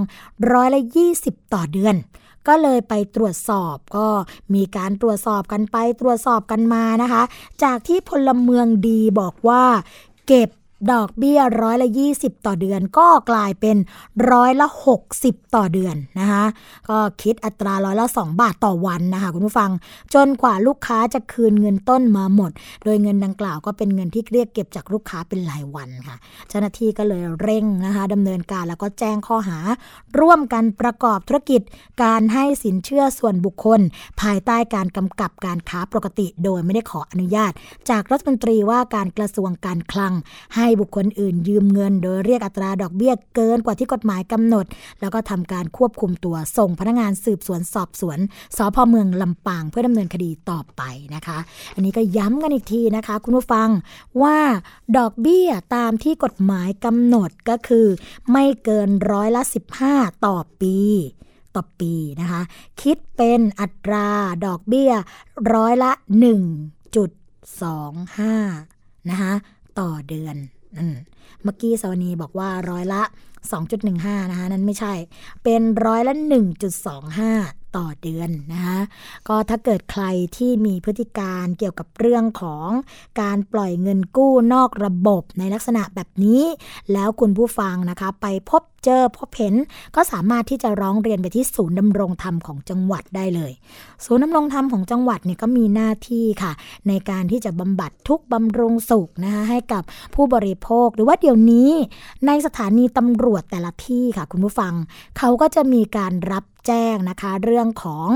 [0.51, 0.81] ร้อยละ
[1.17, 1.95] 20 ต่อเดือน
[2.47, 4.07] ก็เลยไปตรวจสอบก็
[4.53, 7.23] มีการตรวจสอบกันไปตรวจสอบกันมานะคะ
[7.63, 9.63] จากที่พลเมืองดีบอกว่า
[10.27, 10.49] เก็บ
[10.91, 13.77] ดอกเบี้ยร้อยละ 20 ต่อเดือนก็กลายเป็น
[14.31, 14.67] ร้อยละ
[15.11, 16.45] 60 ต่อเดือนนะคะ
[16.89, 19.71] ก็คิดอัตราร้อยละ 2 บาทต่อวันนะคะคุณผู้ฟัง
[20.13, 22.51] จนกว่าลูกค้าจะคืนเงินต้นมาหมด
[22.83, 26.17] โดยเงินดังกล่าวก็เป็นเงินที่เรียกเก็บจากลูกค้าเป็นรายวันค่ะ
[26.49, 29.57] เจ้าหน้าที่ก็เลยเร่งนะคะดำเนินการแล้วก็แจ้งข้อหา
[30.19, 31.61] ร่วมกันประกอบธุรกิจ
[32.03, 33.81] การให้สินเชื่อส่วนบุคคล
[34.21, 37.51] ภายใต้การกำกับการค้าปกติ โดยไม่ได้ขออนุญาต
[37.89, 40.13] จากรัฐมนตรีว่าการกระทรวงการคลัง
[40.55, 44.65] ให้ให้บุคคลอื่นยืมเงิน โดยเรียกอัตราดอกเบี้ยเกินกว่าที่กฎหมายกำหนด
[45.01, 48.19] แล้วก็ทำการควบคุมตัวส่งพนักงานสืบสวนสอบสวน
[48.58, 50.82] สพเมืองลำปาง เพื่อดำเนินคดีต่อไป
[51.15, 51.38] นะคะ
[51.75, 53.69] อันนี้ก็ย้ำกันอีกทีนะคะ คุณผู้ฟัง
[54.21, 54.38] ว่า
[54.97, 57.88] ดอกเบี้ยตามที่กฎหมายกำหนดก็คือ
[58.32, 59.41] ไม่เกินร้อยละ
[59.84, 60.77] 15 ต่อปี
[61.56, 62.41] ต่อปีนะคะ
[62.82, 64.10] คิดเป็นอัตรา
[64.45, 64.91] ดอกเบี้ย
[65.53, 65.91] ร้อยละ
[66.89, 69.34] 1.25นะคะ
[69.80, 70.36] ต่อเดือน
[71.43, 73.03] เมื่อกี้สวนีบอกว่าร้อยละ
[73.67, 74.93] 2.15 นะคะ นั้นไม่ใช่
[75.43, 76.13] เป็นร้อยละ
[76.75, 78.79] 1.25 ต่อเดือนนะคะ
[79.27, 80.05] ก็ถ้าเกิดใคร
[80.37, 82.67] ที่มีพฤติการเกี่ยวกับเรื่องของ
[83.21, 86.43] การปล่อยเงินกู้นอกระบบในลักษณะแบบนี้
[86.93, 89.55] แล้วคุณผู้ฟังนะคะไปพบเจอพบเห็น
[89.95, 93.51] ก็สามารถที่จะร้องเรียนไปที่ศูนย์ดำรงธรรมของจังหวัดได้เลย
[94.05, 96.51] ศูนย์ดำรงธรรมของจังหวัดเนี่ยก็มีหน้าที่ค่ะ
[96.87, 99.83] ในการที่จะบำบัดทุกบำรุงสุขนะคะให้กับ
[100.15, 101.69] ผู้บริโภคหรือว่าเดี๋ยวนี้
[102.27, 104.73] ในสถานีตำรวจแต่ละที่ค่ะ คุณผู้ฟัง
[105.17, 108.08] เขาก็จะมีการรับ แจ้งนะคะ เรื่องของ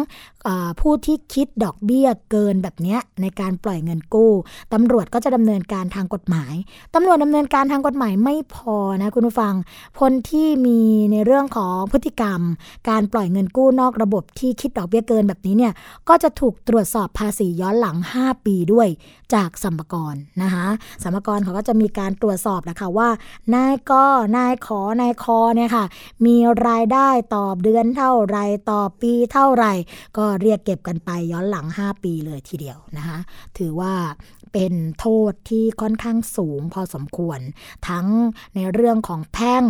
[0.80, 4.32] ผู้ที่คิดดอกเบี้ยเกินแบบนี้ในการปล่อยเงินกู้
[4.74, 6.54] ตำรวจก็จะดำเนินการทางกฎหมาย
[6.96, 9.54] ตำรวจดำเนินการทางกฎหมายไม่พอนะคุณผู้ฟัง
[10.00, 10.80] คนที่มี
[11.12, 12.42] ในเรื่องของพฤติกรรม
[12.90, 15.74] การปล่อยเงินกู้นอกระบบที่คิดดอกเบี้ยเกินแบบนี้เนี่ย
[16.10, 18.88] ก็จะถูกตรวจสอบภาษีย้อนหลัง 5 ปีด้วย
[19.34, 20.68] จากสัมภาระนะคะ
[21.04, 23.10] สัมภาระเขาก็จะมีการตรวจสอบนะคะว่า
[23.56, 23.92] นายก
[24.38, 25.86] นายขอนายคอเนี่ยค่ะ
[26.26, 26.36] มี
[26.68, 28.38] รายได้ต่อเดือนเท่าไร
[28.72, 29.66] ต่อปีเท่าไร
[30.18, 33.20] ก็เรียกเก็บกันไปย้อนหลัง 5 ปีเลยทีเดียวนะคะ
[33.58, 33.94] ถือว่า
[34.54, 37.40] เป็นโทษที่ค่อนข้างสูงพอสมควร
[37.90, 38.08] ทั้ง
[38.56, 39.64] ในเรื่องของแพ่ง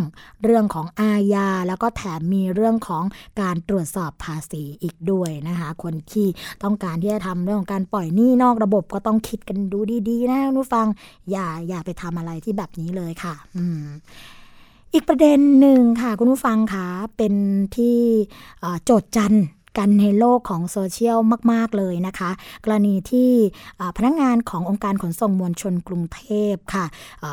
[0.44, 3.04] เรื่องของอาญา แล้วก็แถมมีเรื่องของ
[3.42, 6.28] การตรวจสอบภาษีอีกด้วยนะคะคนที่
[6.64, 10.88] ต้องการที่จะทำเรื่องของการปล่อยหนี้นอกระบบก็ต้องคิดกันดูดีๆ นะนุฟัง
[11.32, 13.86] อย่าอย่าไปทำอะไรที่แบบนี้เลยค่ะ อืม
[14.94, 17.34] อีกประเด็นหนึ่งค่ะ คุณผู้ฟังคะเป็น
[17.76, 17.98] ที่
[18.84, 19.36] โจทย์จัน
[19.78, 21.18] กันในโลกของโซเชียล
[21.52, 22.32] มาก ๆ เลยนะคะ
[22.64, 23.32] กรณีที่
[23.98, 26.22] พนักงานขององค์การขนส่งมวลชนกรุงเท
[26.54, 26.86] พค่ะ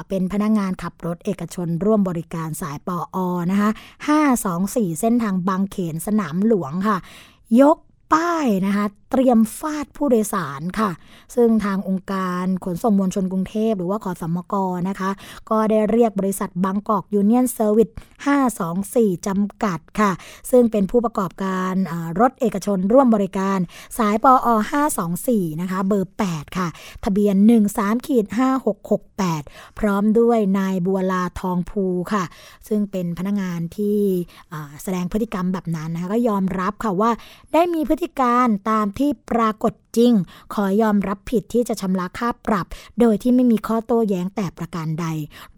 [0.09, 3.19] เป็นพนักงานขับรถเอกชนร่วมบริการสายปออ
[3.51, 3.71] นะคะ
[4.35, 6.97] 524 เส้นทางบางเขนสนามหลวงค่ะ
[7.61, 7.79] ยก
[8.13, 10.91] ป้ายนะคะเตรียมฟาดผู้โดยสารค่ะ
[11.35, 14.55] ซึ่งทางองค์การขนส่งมวลชนกรุงเทพหรือว่าขสมก.
[14.89, 15.11] นะคะ
[15.51, 17.89] ก็ได้เรียกบริษัทบางกอกยูเนียนเซอร์วิส
[18.59, 20.11] 524 จำกัดค่ะ
[20.51, 21.75] ซึ่งเป็นผู้ประกอบการ
[22.21, 23.59] รถเอกชนร่วมบริการ
[23.99, 24.49] สายปอ
[25.05, 26.69] 524 นะคะ เบอร์ 8 ค่ะ
[27.05, 27.37] ทะเบียน
[27.73, 28.27] 13ขีด
[29.03, 32.25] 5668 พร้อมด้วยนายบัวลาทองภูค่ะ
[32.69, 33.99] ซึ่งเป็นพนักงานที่
[34.83, 37.11] แสดงพฤติกรรมแบบนั้นนะคะก็ยอมรับค่ะว่า
[37.55, 40.13] ได้มีพฤติการตามที่ปรากฏจริง
[40.55, 42.67] ขอยอมรับผิดที่จะชำระค่าปรับ
[43.01, 45.07] โดยที่ไม่มีข้อโต้แย้งแต่ประการใด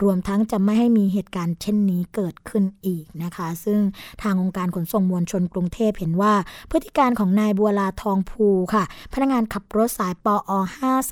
[0.03, 3.81] รวมทั้งจะไม่ให้มีเหตุการณ์เช่นนี้เกิดขึ้นอีกนะคะ ซึ่ง
[4.23, 6.33] ทางองค์การขนส่งมวลชนกรุงเทพเห็นว่า
[6.71, 10.53] พฤติการของนายบัวลาทองภูค่ะ พนักงานขับรถสายปอ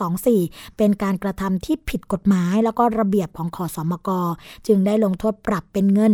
[0.09, 4.09] 524 เป็นการกระทำที่ผิดกฎหมาย แล้วก็ระเบียบของขอสมก
[4.67, 6.13] จึงได้ลงโทษปรับเป็นเงิน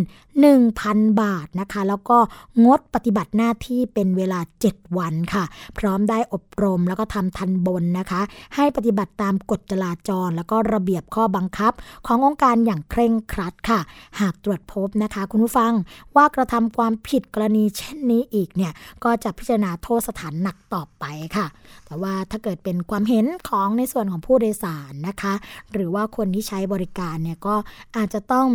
[0.61, 2.18] 1,000 บาทนะคะ แล้วก็
[2.64, 5.44] งดปฏิบัติหน้าที่เป็นเวลา 7 วันค่ะ
[5.79, 8.21] พร้อมได้อบรม แล้วก็ทำทันบนนะคะ
[8.55, 11.73] ให้ปฏิบัติตามกฎจราจร แล้วก็ระเบียบข้อบังคับ
[12.07, 13.81] ขององค์การอย่างเคร่งครัดค่ะ
[14.21, 15.73] หากตรวจพบนะคะ คุณผู้ฟัง
[16.17, 18.73] ว่ากระทำความผิดกรณีเช่นนี้อีกเนี่ย
[19.05, 21.05] ก็จะพิจารณาโทษสถานหนักต่อไป
[21.37, 21.47] ค่ะ
[21.87, 25.35] แต่ว่าถ้าเกิดเป็นความเห็นของในส่วนของผู้โดยสารนะคะ
[25.73, 27.55] หรือว่าคนที่ใช้บริการเนี่ยก็
[27.97, 28.49] อาจจะต้อง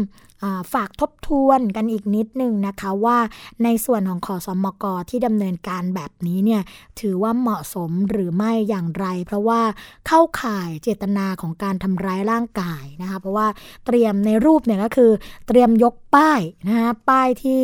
[0.73, 3.17] ฝากทบทวนกันอีกนิดนึงนะคะว่า
[3.63, 6.61] ในส่วนของขอสมกที่ดำเนินการแบบนี้เนี่ย
[6.99, 9.61] ถือว่าเหมาะสมหรือไม่อย่างไร เพราะว่า
[10.07, 13.47] เข้าข่ายเจตนาของการทำร้ายร่างกายนะคะเพราะว่า
[13.85, 15.11] เตรียมในรูปเนี่ยก็คือ
[15.47, 17.61] เตรียมยกป้ายนะคะป้ายที่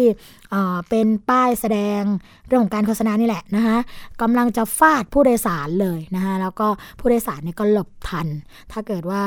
[0.90, 2.02] เป็นป้ายแสดง
[2.48, 3.78] เรื่องของการโฆษณานี่แหละนะคะ
[4.22, 6.68] กำลังจะฟาดผู้โดยสารเลยนะคะแล้วก็
[7.00, 8.28] ผู้โดยสารเนี่ยก็หลบทัน
[8.72, 9.24] ถ้าเกิดว่า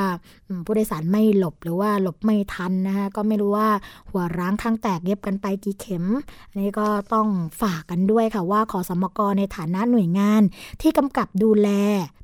[0.67, 3.69] ผู้โดยสารไม่หลบหรือว่าหลบไม่ทันนะคะก็ไม่รู้ว่า
[4.11, 6.05] หัวร้างข้างแตกเย็บกันไปกี่เข็ม
[6.51, 7.29] อันนี้ก็ต้อง
[7.63, 10.43] ฝากกันด้วยค่ะว่าขอสมกในฐานะหน่วยงาน
[10.83, 11.69] ที่กำกับดูแล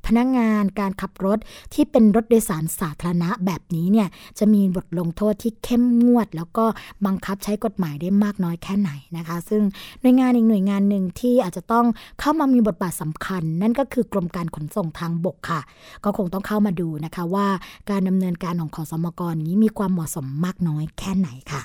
[0.07, 1.39] พนักงงานการขับรถ
[1.73, 4.07] ที่เป็นรถโดยสารสาธารณะแบบนี้เนี่ย
[4.39, 6.65] จะมีบทลงโทษที่เข้มงวด แล้วก็
[7.05, 9.61] บังคับใช้กฎหมายได้มากน้อยแค่ไหนนะคะ ซึ่ง
[10.01, 11.85] หน่วยงานอีกหน่วยงานหนึ่งที่อาจจะต้อง
[12.19, 15.61] เข้ามามีบทบาทสำคัญ นั่นก็คือกรมการขนส่งทางบกค่ะ
[16.03, 17.47] ก็คงต้องเข้ามาดูนะคะว่า
[17.89, 21.61] การดำเนินการของขอสมกนี้มีความเหมาะสมมากน้อยแค่ไหนค่ะ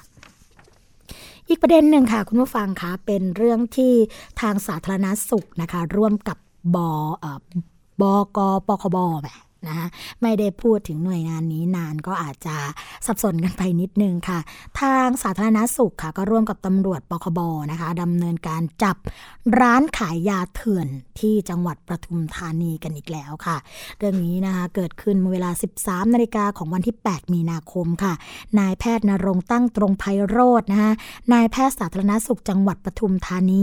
[1.49, 3.93] อีกประเด็นหนึ่งค่ะคุณผู้ฟังคะเป็นเรื่องที่
[4.41, 6.39] ทางสาธารณสุขนะคะ ร่วมกับ
[6.75, 6.79] บ
[8.03, 9.87] บอกปคบแบบ นะคะ
[10.23, 12.57] ไม่ได้พูดถึงหน่วยงานนี้นานก็อาจจะ
[13.07, 14.39] สับสนกันไปนิดนึงค่ะ
[14.81, 18.97] ทางสาธารณสุขค่ะ ก็ร่วมกับตำรวจปคบนะคะดำเนินการจับ
[19.61, 20.89] ร้านขายยาเถื่อน
[21.21, 23.57] ที่จังหวัดปทุมธานีกันอีกแล้วค่ะ
[23.99, 25.51] เรื่องนี้นะคะเกิดขึ้นเวลา
[25.83, 28.13] 13 นาฬิกาของวันที่ 8 มีนาคมค่ะ
[28.59, 30.93] นายแพทย์นรงตั้งตรงไพโรจน์นะคะ
[31.33, 33.63] นายแพทย์สาธารณสุขจังหวัดปทุมธานี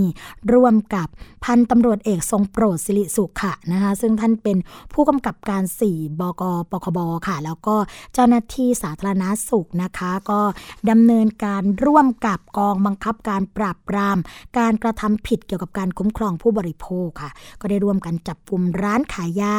[0.53, 1.07] ร่วมกับ
[1.45, 4.57] พันตำรวจเอกทรงโปรดสิริสุขะนะคะซึ่งท่านเป็น
[4.93, 5.87] ผู้กำกับการ4
[6.19, 7.76] บกปคบค่ะ แล้วก็
[8.13, 10.41] เจ้าหน้าที่สาธารณาสุขนะคะ ก็
[10.89, 14.17] ดำเนินการร่วมกับกองบังคับการปราบปราม
[14.58, 19.56] การกระทำผิดเกี่ยวกับการคุ้มครองผู้บริโภคค่ะ ก็ได้ร่วมกันจับกลุ่มร้านขายยา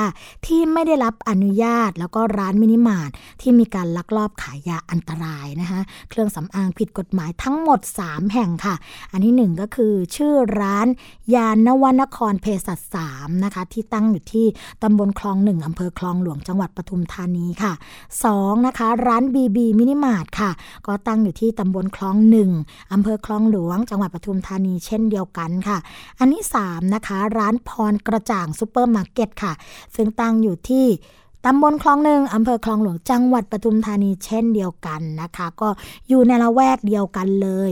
[0.46, 3.10] ที่ไม่ได้รับอนุญาต แล้วก็ร้านมินิมาร์ท
[3.40, 8.74] ที่มีการลักลอบขายยาอันตรายนะคะเครื่องสำอางผิดกฎหมายทั้งหมด 3 แห่งค่ะ
[9.12, 10.86] อันที่ 1 ก็คือชื่อร้าน
[11.34, 14.46] ยานวนครเภสัชสามนะคะที่ตั้งอยู่ที่
[14.82, 17.72] ตำบลคลองหนึ่งอำเภอคลองหลวงจังหวัดปทุมธานีค่ะ
[18.20, 18.66] 2.
[18.66, 20.50] นะคะ ร้านบีบีมินิมาร์ทค่ะ
[20.86, 22.50] ก็ตั้งอยู่ที่ตำบลคลองหนึ่ง
[22.92, 25.78] อำเภอคลองหลวง จังหวัดปทุมธานีเช่นเดียวกันค่ะ
[26.18, 29.52] อันที่3นะคะ ร้านพรกระจ่างซูเปอร์มาร์เก็ตค่ะ
[29.94, 30.86] ซึ่งตั้งอยู่ที่
[31.46, 35.68] ตำบลคลองหนึ่งอำเภอคลองหลวงจังหวัดปทุมธานีเช่นเดียวกันนะคะ ก็
[36.08, 37.70] อยู่ในละแวกเดียวกันเลย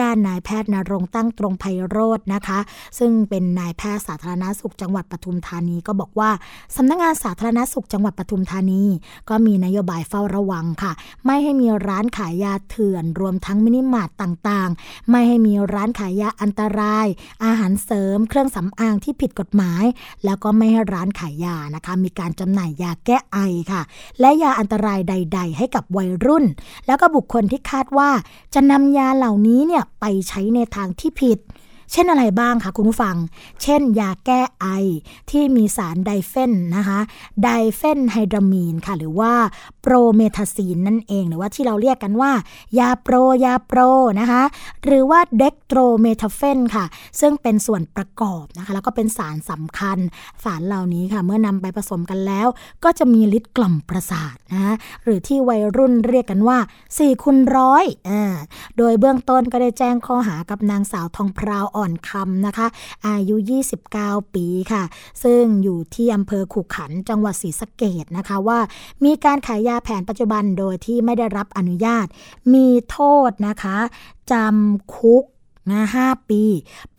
[0.00, 2.58] ด้านนายแพทย์ณรงค์ตั้งตรงไพโรจน์นะคะ
[2.98, 6.30] ซึ่งเป็นนายแพทย์สาธารณสุขจังหวัดปทุมธานีก็บอกว่า
[6.76, 8.82] สำนักงงานสาธารณสุขจังหวัดปทุมธานี
[9.28, 10.92] ก็มีนโยบายเฝ้าระวังค่ะ
[11.26, 17.06] ไม่ให้มีร้านขายยาเถื่อน รวมทั้งมินิมาร์ตต่างๆ ไม่ให้มีร้านขายยาอันตราย
[17.44, 19.84] อาหารเสริม เครื่องสำอางที่ผิดกฎหมาย
[20.24, 23.38] แล้วก็ไม่ให้ร้านขายยานะคะ มีการจำหน่ายยาแก้ไอ
[23.72, 23.82] ค่ะ
[24.20, 26.44] และยาอันตรายใด ๆ ให้กับวัยรุ่น
[26.86, 28.10] แล้วก็บุคคลที่คาดว่า
[28.54, 31.38] จะนำยาเหล่านี้เนี่ยไปใช้ในทางที่ผิด
[31.92, 33.16] เช่นอะไรบ้างคะคุณผู้ฟัง
[33.62, 34.66] เช่น ยาแก้ไอ
[35.30, 36.98] ที่มีสารไดเฟนนะคะ
[37.42, 39.32] ไดเฟนไฮดรามีนค่ะ หรือว่า
[39.82, 42.32] โปรเมทาซีนนั่นเองหรือว่าที่เราเรียกกันว่า
[42.78, 43.80] ยาโปรยาโปร
[44.20, 44.42] นะคะ
[44.84, 46.84] หรือว่าเดกซ์โตรเมทอร์แฟนค่ะ
[47.20, 49.98] ซึ่งเป็นส่วนประกอบนะคะ แล้วก็เป็นสารสำคัญ
[50.44, 52.48] สารเหล่านี้ค่ะ เมื่อนำไปผสมกันแล้ว
[52.84, 54.74] ก็จะมีฤทธิ์กล่อมประสาทนะ
[55.04, 56.58] หรือที่วัยรุ่นเรียกกันว่า
[56.90, 58.22] 4คูณร้อยอ่า
[58.78, 62.66] โดยเบื้องต้นก็ได้แจ้งข้อหากับนางสาวทองพราวอ่อนคำนะคะ
[63.06, 63.36] อายุ
[63.84, 64.82] 29 ปีค่ะ
[65.24, 68.58] ซึ่งอยู่ที่อำเภอขุขันจังหวัดศรีสะเกดนะคะว่า
[69.04, 72.06] มีการขายยาแผนปัจจุบันโดยที่ไม่ได้รับอนุญาต
[72.54, 73.76] มีโทษนะคะ
[74.32, 75.24] จำคุก
[75.70, 76.42] นะ5ปี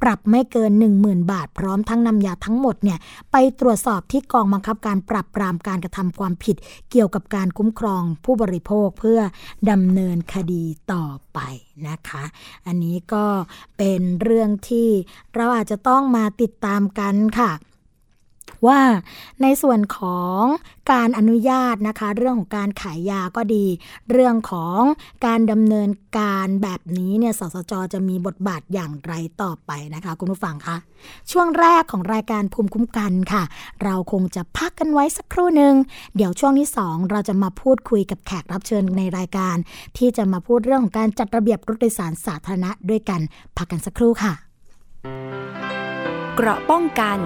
[0.01, 2.99] ปรับไม่เกิน 10,000 บาท พร้อมทั้งนำยาทั้งหมดเนี่ย
[3.31, 6.55] ไปตรวจสอบที่กองบังคับการปรับปรามการกระทำความผิด
[6.91, 9.19] เกี่ยวกับการคุ้มครองผู้บริโภคเพื่อ
[9.69, 11.39] ดำเนินคดีต่อไป
[11.87, 12.23] นะคะ
[12.67, 13.25] อันนี้ก็
[13.77, 14.89] เป็นเรื่องที่
[15.35, 17.51] เราอาจจะต้องมาติดตามกันค่ะ
[18.67, 18.79] ว่า
[19.41, 20.41] ในส่วนของ
[20.91, 23.65] การอนุญาตนะคะ เรื่องของการขายยาก็ดี
[24.11, 24.81] เรื่องของ
[25.25, 30.75] การดำเนินการแบบนี้เนี่ยสสจจะมีบทบาทอย่างไรต่อไปนะคะ คุณผู้ฟังคะ
[31.31, 33.43] ช่วงแรกของรายการภูมิคุ้มกันค่ะ
[33.83, 35.73] เราคงจะพักกันไว้สักครู่หนึ่ง
[36.15, 39.55] เดี๋ยวช่วงที่ 2 เราจะมาพูดคุยกับแขกรับเชิญในรายการ
[39.97, 43.21] ที่จะมาพูดเรื่องของการจัดระเบียบรถโดยสารสาธารณะด้วยกัน
[43.57, 44.33] พักกันสักครู่ค่ะ
[46.35, 47.19] เกราะป้องกัน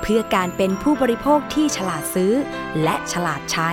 [0.00, 2.32] เพื่อการเป็นผู้บริโภคที่ฉลาดซื้อ
[2.82, 3.70] และฉลาดใช้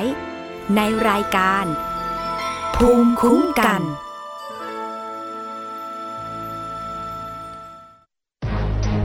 [0.76, 1.66] ในรายการ
[2.76, 3.82] ภูมิคุ้มกัน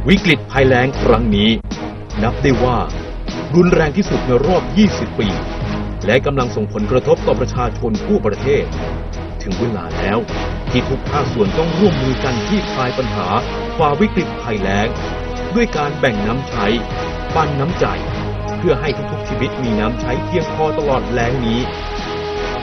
[0.08, 1.50] วิกฤตภัยแล้งครั้งนี้
[2.22, 2.78] นับได้ว่า
[3.56, 5.28] รุนแรงที่สุดในรอบ 20 ปี
[6.06, 8.64] และกำลังส่งผลกระทบต่อประชาชนทั่วประเทศ
[9.42, 10.18] ถึงเวลาแล้ว
[10.70, 13.28] ที่ทุกภาคส่วนต้องร่วมมือกันที่คลายปัญหา
[13.78, 14.88] ฝ่าวิกฤตภัยแล้ง
[15.54, 16.66] ด้วยการแบ่งน้ำใช้
[17.34, 17.86] ปันน้ำใจ
[18.58, 21.60] เพื่อให้ทุกๆชีวิตมีน้ำใช้เพียงพอตลอดแล้งนี้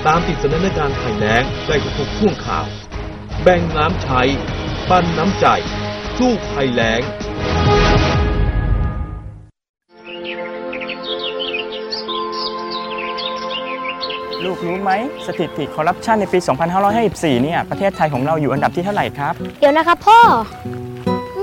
[0.05, 2.65] ตามติดสถานการณ์ภัยแล้งได้ทุกๆช่วงข่าว
[3.43, 4.21] แบ่งน้ำใช้
[4.89, 5.45] ปันน้ำใจ
[6.17, 7.01] สู้ภัยแล้ง
[14.43, 14.91] ลูกรู้ไหม
[15.27, 16.39] สถิติคอร์รัปชันในปี
[16.91, 20.19] 2554 เนี่ย ประเทศไทยของเราอยู่อันดับที่เท่าไหร่ครับ เดี๋ยวนะครับพ่อ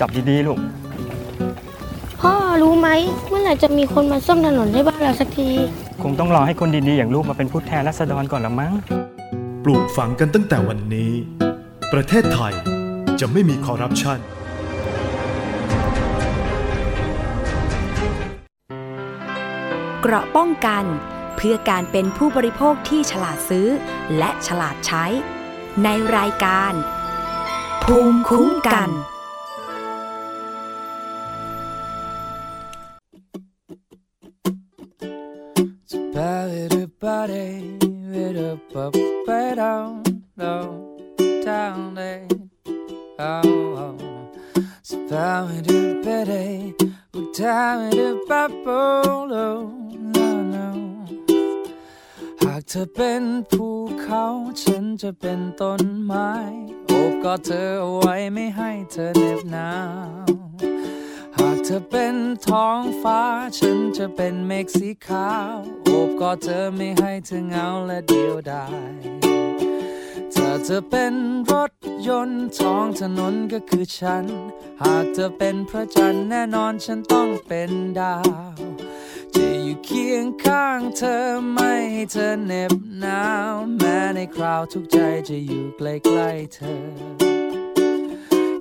[0.00, 0.58] จับดีๆลูก
[2.20, 2.88] พ่อรู้ไหม
[3.28, 5.50] เมื่อไหร่จะมีคนมาซ่อมถนนให้บ้านเราสักที
[6.02, 8.72] คงต้องรอให้คนดีๆอย่างลูกมาเป็นผู้แทนรัษฎรก่อนละมั้ง
[9.64, 11.12] ปลูกฝังกันตั้งแต่วันนี้
[11.92, 12.54] ประเทศไทย
[13.20, 14.18] จะไม่มีคอร์รัปชัน
[20.00, 20.84] เกราะป้องกัน
[21.36, 23.68] เพื่อการเป็นผู้บริโภคที่ฉลาดซื้อ
[24.18, 25.04] และฉลาดใช้
[25.84, 26.72] ในรายการ
[27.84, 28.90] ภูมิคุ้มกัน
[37.24, 40.02] Ba-da-ba-da, ba-da-ba-ba-dum,
[40.36, 40.68] dum,
[41.42, 42.28] down there.
[43.18, 43.96] Oh, oh.
[45.08, 46.52] Ba-da-ba-da,
[47.48, 48.80] ba-da-ba-ba-ba,
[50.14, 50.68] no, no.
[52.42, 53.66] หากเธอเป็นภู
[54.02, 54.24] เขา
[54.62, 56.30] ฉันจะเป็นต้นไม้
[56.86, 59.70] โอบกอดเธอเอาไว้ไม่ให้เธอเหน็บหนา
[60.26, 60.28] ว
[61.36, 62.16] หากเธอเป็น
[62.46, 63.20] ท้องฟ้า
[63.58, 68.94] ฉันจะเป็นเมฆสีขาว โอบกอดเธอไม่ให้เธอเหงาและเดียวดาย
[70.34, 71.14] ถ้าเธอเป็น
[71.50, 71.72] รถ
[72.06, 74.24] ยนต์ท้องถนนก็คือฉัน
[74.82, 78.58] หากเธอเป็นพระจันทร์แน่นอนฉันต้องเป็นดาว
[79.34, 81.16] จะอยู่เคียงข้างเธอ
[81.52, 87.53] ไม่ให้เธอเหน็บหนาว แม้ในคราวทุกข์ใจจะอยู่ใกล้ๆเธอ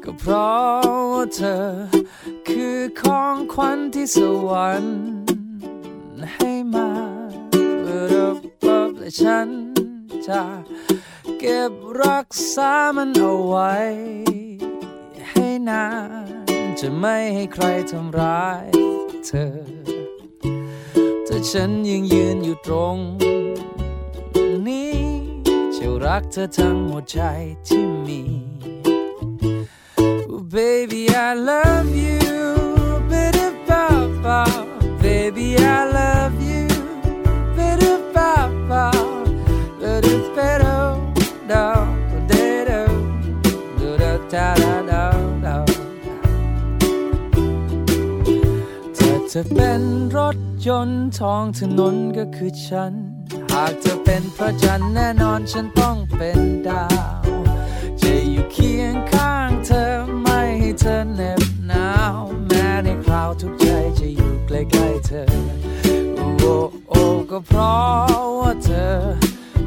[0.04, 0.82] ก็เพราะ
[1.14, 1.58] ว่าเธอ
[2.48, 4.98] คือของขวัญที่สวรรค์
[6.34, 6.90] ให้มา
[7.82, 8.38] เพื่อรับ
[8.68, 9.48] รับและฉัน
[10.28, 10.44] จะ
[11.40, 11.72] เก็บ
[12.04, 13.74] รักษามันเอาไว้
[15.30, 15.86] ให้นา
[16.58, 18.66] น จะไม่ให้ใครทำร้าย
[19.26, 19.48] เธอ
[21.26, 22.98] แต่ฉันยังยืนอยู่ตรง
[24.68, 24.98] นี้
[25.76, 27.20] จะรักเธอทั้งหัวใจ
[27.68, 28.22] ที่มี
[30.54, 33.02] baby, I love you.
[33.10, 34.22] Bit of pop,
[35.02, 36.68] baby, I love you.
[37.58, 38.52] Bit of pop,
[39.80, 40.78] bit of pedo,
[41.50, 41.66] do,
[42.10, 42.82] potato,
[43.80, 45.04] do da ta da da
[45.44, 45.56] da.
[49.30, 49.84] เธอเป็น
[50.18, 50.38] รถ
[50.68, 52.94] ยนต์ท้องถนนก็คือฉัน
[53.52, 56.84] หากเธอเป็นพระจันทร์แน่นอนฉันต้องเป็นดา
[57.26, 57.30] ว
[58.02, 58.94] จะอยู่เคียง
[60.80, 63.68] เธอเหน็บหนาวแม้ในคราวทุกใจ
[64.00, 65.24] จะอยู่ใกล้ๆเธอ
[66.40, 66.54] โอ้
[66.90, 68.94] โอ้ก็เพราะว่าเธอ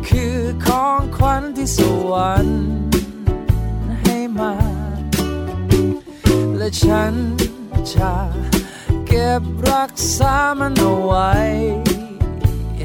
[0.06, 1.78] คือของขวัญที่ส
[2.10, 2.60] วรรค์
[4.02, 4.54] ให้มา
[6.56, 7.14] และฉัน
[7.92, 8.14] จะ
[9.06, 11.32] เก็บรักษามันเอาไว้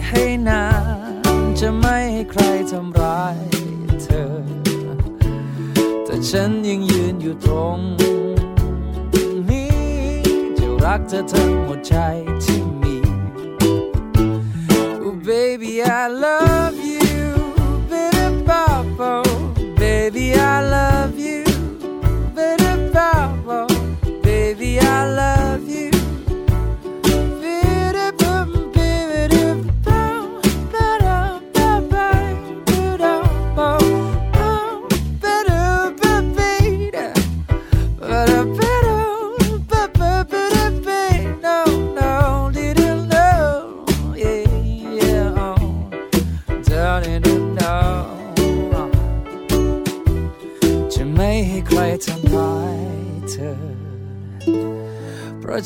[0.08, 0.66] ให้นา
[1.36, 3.38] นจะไม่ให้ใครทำร้าย
[4.04, 4.61] เธอ
[6.30, 7.80] ฉันยังยืนอยู่ตรง
[9.50, 9.72] นี้
[10.58, 11.94] จะรักเธอทั้งหมดใจ
[12.44, 12.96] ที่มี
[15.04, 16.81] Oh baby I love you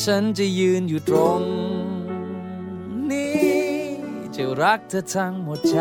[0.04, 1.42] ฉันจะยืนอยู่ตรง
[3.12, 3.46] นี้
[4.36, 5.78] จะรักเธอทั้งหมดใจ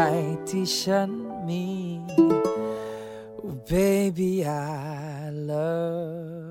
[0.49, 1.11] ที่ฉัน
[1.49, 1.65] มี
[3.43, 6.44] Oh, baby I love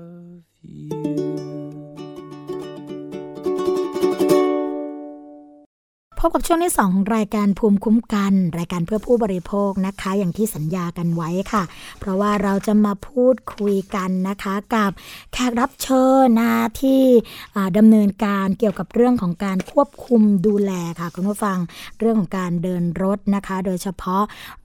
[6.28, 11.62] บกับช่วงที่2ของรายการภูมิคุ้มกัน รายการเพื่อผู้บริโภคนะคะ อย่างที่สัญญากันไว้ค่ะ
[12.00, 14.90] เพราะว่าเราจะมาพูดคุยกันนะคะกับ
[15.32, 17.02] แขกรับเชิญนะที่
[17.54, 21.58] อ่าดำเนินการเกี่ยวกับเรื่องของการควบคุมดูแลค่ะคุณผู้ฟัง
[21.98, 24.22] เรื่องของการเดินรถนะคะ โดยเฉพาะ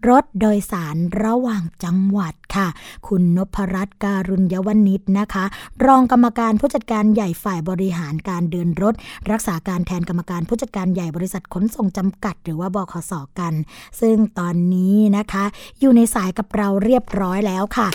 [0.10, 2.68] รถโดยสารระหว่างจังหวัดค่ะ
[3.08, 5.46] คุณนพรัตน์การุญยวนิชนะคะ
[5.86, 8.94] รองกรรมการผู้จัดการใหญ่ฝ่ายบริหารการเดินรถ
[9.32, 13.54] รักษาการแทนกรรมการผู้จัดการใหญ่บริษัทขนส่งจำกัด หรือว่าบขสกัน
[14.02, 15.44] ซึ่งตอนนี้นะคะ
[15.80, 17.88] อยู่ในสายกับเราเรียบร้อยแล้วค่ะ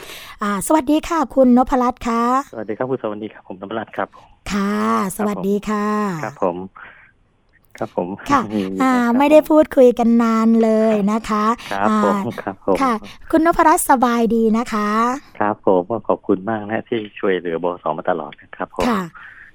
[0.42, 4.08] อ่าสวัสดีค่ะ คุณนพรัตน์ค่ะ สวัสดีครับคุณสวัสดีครับผมธรรมรัตน์ครับ
[4.52, 4.74] ค่ะ
[5.16, 5.86] สวัสดีค่ะ
[6.24, 6.58] ครับผม
[7.78, 12.92] ครับผมค่ะมีอ่าครับไม่ได้พูดคุยกันนานเลยนะคะครับอ่าผมครับผมค่ะ
[13.30, 14.88] คุณนพรัตน์สบายดีนะคะ
[15.38, 19.02] ครับผมก็ขอบคุณมากนะที่ช่วยเหลือบสมาตลอดนะครับผมค่ะ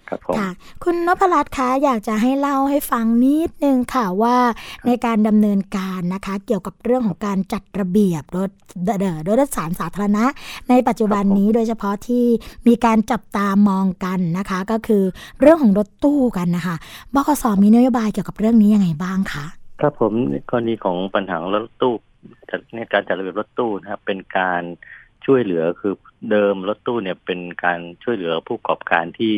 [0.09, 0.49] ครับผมค่ะ
[0.83, 4.37] คุณนพรัตน์คะอยากจะให้เล่าให้ฟังนิดนึงค่ะว่า
[4.85, 8.49] ในการดำเนินการนะคะ เกี่ยวกับเรื่องของการจัดระเบียบรถ
[8.85, 10.25] เดอรถโดยสารสาธารณะ
[10.69, 12.25] ในปัจจุบันนี้โดยเฉพาะที่
[12.67, 15.03] มีการจับตามองกันนะคะ ก็คือ
[15.41, 16.75] เรื่องของรถตู้กันนะคะ
[17.13, 19.45] บกสมีนโยบายเกี่ยวกับเรื่องนี้ยังไงบ้างคะ
[19.81, 20.13] ครับผม
[20.49, 21.93] กรณีของปัญหารถตู้
[22.49, 24.63] จัดเนี่ยการจัดระเบียบรถตู้นะครับเป็นการ
[25.25, 25.93] ช่วยเหลือคือ
[26.31, 29.35] เดิมรถตู้เนี่ยเป็นการช่วยเหลือผู้ประกอบการที่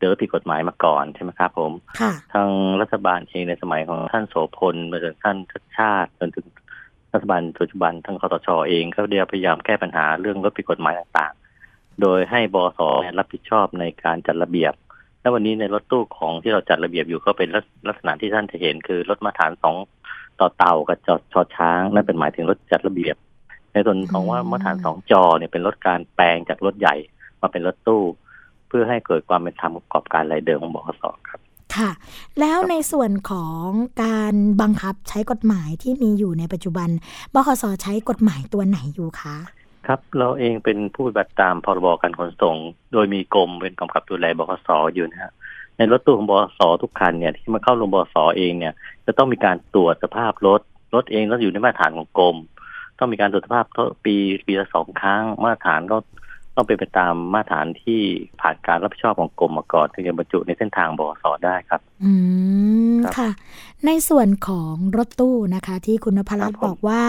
[0.00, 2.48] เดินผิดกฎหมายมาก่อนใช่ไหมครับ ผมค่ะทาง
[2.80, 6.46] รัฐบาลเองในสมัยของท่านโสพลมาจนท่านชัดชาติจนถึง
[7.12, 14.74] รัฐบาลปัจจุบันทางคอตชเองก็ได้พยายามแก้ปัญหาเรื่องรถผิดกฎหมายต่างๆ โดยให้บสเนี่ยรับผิดชอบในการจัดระเบียบ
[15.20, 17.48] และวันนี้ในรถตู้ของที่เราจัดระเบียบอยู่ก็เป็น
[17.88, 19.76] ลักษณะที่ท่านจะเห็นคือรถมาตรฐานสอง
[20.40, 23.16] ต่อเต่ากับจอชอช้างนั่นเป็นหมายถึงรถจัดระเบียบ
[23.72, 26.96] ในส่วนของว่ามาตรฐานสองจอเนี่ยเป็นรถการแปลงจากรถใหญ่
[27.40, 28.02] มาเป็นรถตู้
[28.68, 31.40] เพื่อให้เกิดความเป็นธรรมประกอบการรายเดิมของบขสครับ
[31.76, 31.90] ค่ะ
[32.40, 33.66] แล้วในส่วนของ
[34.04, 36.88] การบังคับใช้กฎหมายที่มีอยู่ในปัจจุบัน
[37.34, 39.36] บคสใช้กฎหมายตัวไหนอยู่คะ
[39.86, 42.56] ครับเราเองเป็นผู้ปฏิบัติตามพรบการขนส่ง
[42.92, 45.32] โดยมีกรมเป็นกำกับดูแลบขสอยู่นะฮะ
[45.76, 48.74] ในรถตู้ของบขสทุกคันเนี่ยที่มาเข้าโรงบขสเองเนี่ย
[49.06, 50.60] จะต้องมีการตรวจสภาพรถ
[50.94, 52.36] รถเองต้องอยู่ในมาตรฐานของกรม
[52.98, 53.64] ต้องมีการตรวจสภาพ
[54.04, 54.14] ปี
[54.46, 55.96] ปีละสองครั้งมาตรฐานก็
[56.56, 58.00] ต้องเป็นไปตามมาตรฐานที่
[58.40, 62.12] ผ่านการรับผิดชอบของกรมมาก่อนถึงจะบรรจุในเส้นทางบขสได้ครับ อื
[62.94, 63.30] มครับค่ะ
[63.86, 67.02] ในส่วนของรถตู้นะคะ ที่คุณนพรัตน์ครับผมบอกว่า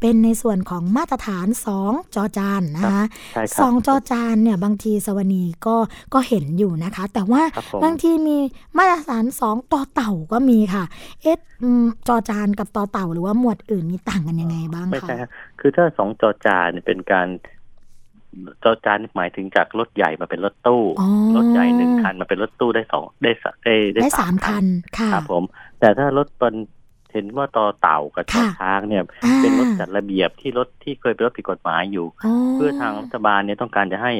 [0.00, 5.76] เป็นในส่วนของมาตรฐานสองจอจานนะคะใช่คสรัองจอจานเนี่ยบางทีสวนีก็
[6.14, 8.38] ก็เห็นอยู่นะคะ แต่ว่าครับผมบางทีมี
[8.78, 10.84] มาตรฐานสองต่อเต่าก็มีค่ะ
[11.22, 15.30] เอ๊ะอืมจอจานกับต่อเต่าหรือว่าหมวดอื่นนี่ต่างกันยังไงบ้างไม่คะใช่ฮะ
[15.60, 17.28] คือถ้าสองจอจานเนี่ยเป็นการ
[18.64, 24.64] จอจานหมายถึงจากรถใหญ่มาเป็นรถตู้อ๋อรถใหญ่หนึ่งคันมาเป็นรถตู้ได้สองได้สะได้ได้สามคัน
[24.98, 25.42] ค่ะครับผม
[25.80, 26.54] แต่ถ้ารถเป็น
[27.12, 34.12] เห็นว่าต่อเต่ากับต่อค่ะช้างเนี่ยอ่าเป็นรถจัดระเบียบที่รถที่เคยเป็นรถผิดกฎหมายอยู่อ๋อเพื่อทางรัฐบาลเนี่ยต้องการจะให้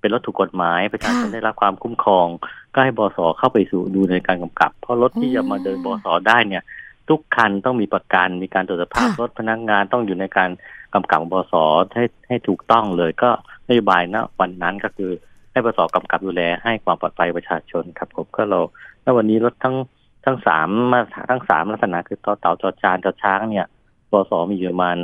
[0.00, 2.26] เป็นรถถูกกฎหมายประชาชนค่ะได้รับความคุ้มครอง
[2.74, 6.62] ก็ให้บสเข้าไปสู่ดูในการกำกับ เพราะรถที่อืมจะมาเดินบสได้เนี่ย
[7.10, 10.50] ทุกคันต้องมีประกันมีการตรวจสภาพค่ะรถพนักงานต้องอยู่ในการ
[10.94, 11.54] กำกับของบส
[11.94, 13.30] ให้ให้ถูกต้องเลยก็
[13.68, 15.10] นโยบายนะวันนั้นก็คือ
[15.52, 18.60] ให้บสกำกับดูแลให้ความปลอดภัยประชาชนครับผมก็เรา
[19.02, 19.76] แล้ววันนี้รถทั้ง
[20.24, 23.66] ทั้งสามมาตรฐานทั้งสามลักษณะคือต่อเต่าจอจานจอช้างเนี่ย
[24.12, 24.96] บสมีอยู่ประมาณ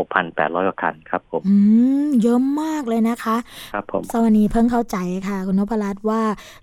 [0.00, 1.54] หกพันแปดร้อยกว่าคันครับผม อื
[2.04, 3.36] ม เยอะมากเลยนะคะ
[3.74, 4.96] ครับผมสวนีเพิ่งเข้าใจ
[5.28, 6.22] ค่ะ คุณนพรัตน์ว่า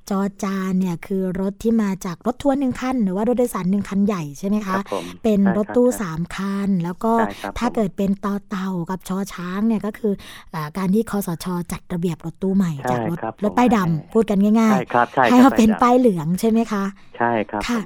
[0.09, 10.13] จอจานเนี่ยคือรถที่มาจากรถทัวร์หนึ่งคัน หรือว่ารถโดยสารหนึ่งคันใหญ่ใช่ไหมครัคะบผมเป็นใช่รถตู้ครับสามคัน แล้วก็ใช่ครับถ้าผมเกิดเป็นต่อเต่ากับชอช้างเนี่ยก็คือ
[10.53, 16.83] อาการที่คอสชจัดระเบียบรถตู้ใหม่ใช่จากรถครับรถป้ายผมดำพูดกันง่ายใช่ครับใช่ๆให้ครัมาบเป็นใช่ป้ายเหลืองใช่ไหมคะ
[17.17, 17.85] ใช่ครับค่ะผม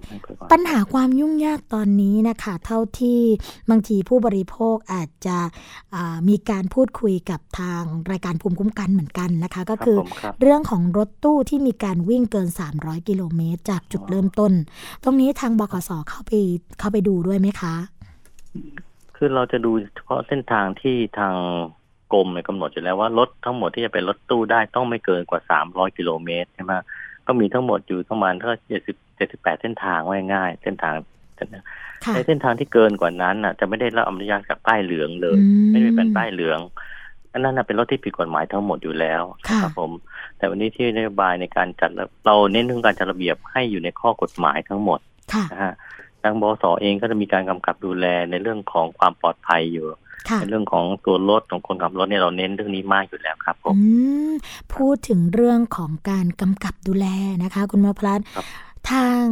[0.52, 3.22] ปัญหาความยุ่งยากตอนนี้นะคะ เท่าที่
[3.70, 5.41] บางทีผู้บริโภคอาจจะอ่า
[6.30, 7.82] มีการพูดคุยกับทาง
[8.12, 14.52] รายการภูมิคุ้มกันเหมือนกันนะคะ ก็คือรับผมครับเรื่องของรถตู้ที่มีการวิ่งเกิน 300 กิโลเมตร จากจุดเริ่มต้น
[15.04, 16.32] ตรงนี้ทางบขสเข้าไป
[16.80, 17.74] เข้าไปดูด้วยไหมคะ
[19.16, 21.36] คือเราจะดูเฉพาะเส้นทางที่ทาง
[22.14, 26.74] กรมเนี่ยกำหนดอยู่แล้วว่ารถทั้งหมดที่จะเป็นรถตู้ได้ต้องไม่เกินกว่า 300 กิโลเมตรใช่ไหม
[27.28, 28.50] ก็มีทั้งหมดอยู่ประมาณเท่า
[28.88, 30.96] 70 78เส้นทางว่าง่ายๆเส้นทาง
[32.06, 36.60] ค่ะในเส้นทางที่เกินกว่านั้นน่ะ จะไม่ได้รับอนุญาตจากป้ายเหลืองเลยอืมไม่ได้เป็นป้ายเหลือง
[37.34, 39.92] อันนั้นน่ะเป็นรถที่ผิดกฎหมายทั้งหมดอยู่แล้วค่ะครับผม
[40.38, 45.00] แต่วันนี้ที่นโยบายในการจัดระเราเน้นเรื่องการจัดระเบียบให้อยู่ในข้อกฎหมายทั้งหมด
[45.34, 45.74] ค่ะนะฮะ
[46.24, 49.86] ทางบสเองก็จะมีการกำกับดูแลในเรื่องของความปลอดภัยอยู่
[50.30, 53.82] ค่ะในเรื่องของตัวรถของคนขับรถเนี่ยเราเน้นเรื่องนี้มากอยู่แล้วครับผมอื
[54.32, 54.34] ม
[54.74, 57.08] พูดถึงเรื่องของการกำกับดูแล
[57.44, 58.46] นะคะ คุณมพรัตน์ครับ
[58.90, 59.26] ททาง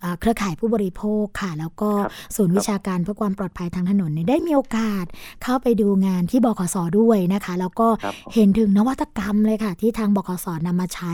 [0.00, 5.04] เอ่อเครือข่ายผู้บริโภคค่ะ แล้วก็ครับศูนย์วิชาการเพื่อความปลอดภัยทางถนนเนี่ยได้มีโอกาส
[5.42, 11.12] เข้าไปดูงานที่บขสด้วยนะคะ แล้วก็ครับผมเห็นถึงนวัตกรรมเลยค่ะ ที่ทางบขสนำมาใช้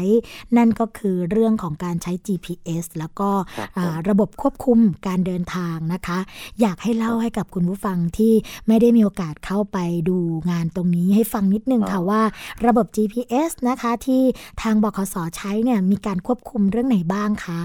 [0.56, 6.18] นั่นก็คือเรื่องของการใช้ GPS แล้วก็ครับอ่าผมระบบควบคุมการเดินทางนะคะ
[6.60, 8.32] อยากให้เล่าให้กับคุณผู้ฟังที่
[8.68, 9.78] ไม่ได้มีโอกาสเข้าไป
[10.08, 10.18] ดู
[10.50, 12.22] งานตรงนี้ให้ฟังนิดนึงค่ะว่า
[12.66, 14.22] ระบบ GPS นะคะที่
[14.62, 17.60] ทางบขสใช้เนี่ยมีการควบคุมเรื่องไหนบ้างคะ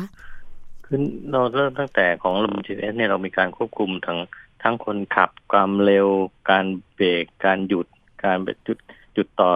[0.89, 4.19] คือเราเริ่มตั้งแต่ของระบบ GPS เนี่ยเรามีการควบคุมทั้ง
[4.63, 6.07] ทั้งคนขับความเร็ว
[6.49, 6.65] การ
[6.95, 7.87] เบรกการหยุด
[8.23, 8.77] การแบบจุด
[9.15, 9.49] จุดต่อ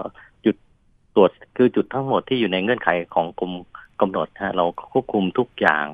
[0.46, 0.56] จุด
[1.16, 3.52] ตรวจคือจุดทั้งหมดที่อยู่ในเงื่อนไขของกรม
[4.02, 5.86] กำหนดฮะเราควบคุมทุกอย่าง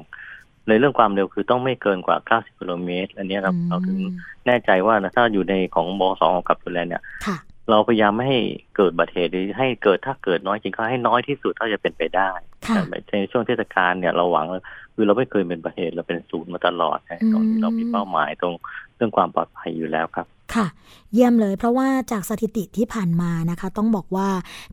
[0.68, 3.98] ในเรื่องความเร็วคือต้องไม่เกินกว่า 90 กิโลเมตร อันเนี้ยเราเราถึง
[4.46, 7.38] แน่ใจว่าถ้าอยู่ในของบสของกับดูแลเนี่ยค่ะ
[7.70, 8.40] เราพยายามไม่ให้
[8.76, 12.32] เกิดอุบัติเหตุหรือให้เกิดถ้าเกิดน้อยจริงก็ให้น้อยที่สุดเท่าจะเป็นไปได้
[12.68, 14.62] ค่ะแต่ในช่วงเทศกาลเนี่ยเราหวังว่า
[14.96, 18.54] คือเราไม่เคยเป็นประเหตุเราเป็นศูนย์มาตลอดนะอืมตรงนี้เรามีเป้าหมายตรง
[18.96, 20.68] เรื่องความปลอดภัยอยู่แล้วครับ ค่ะ
[21.14, 24.28] เยี่ยมเลยเพราะว่าจากสถิติที่ผ่านมานะคะ ต้องบอกว่า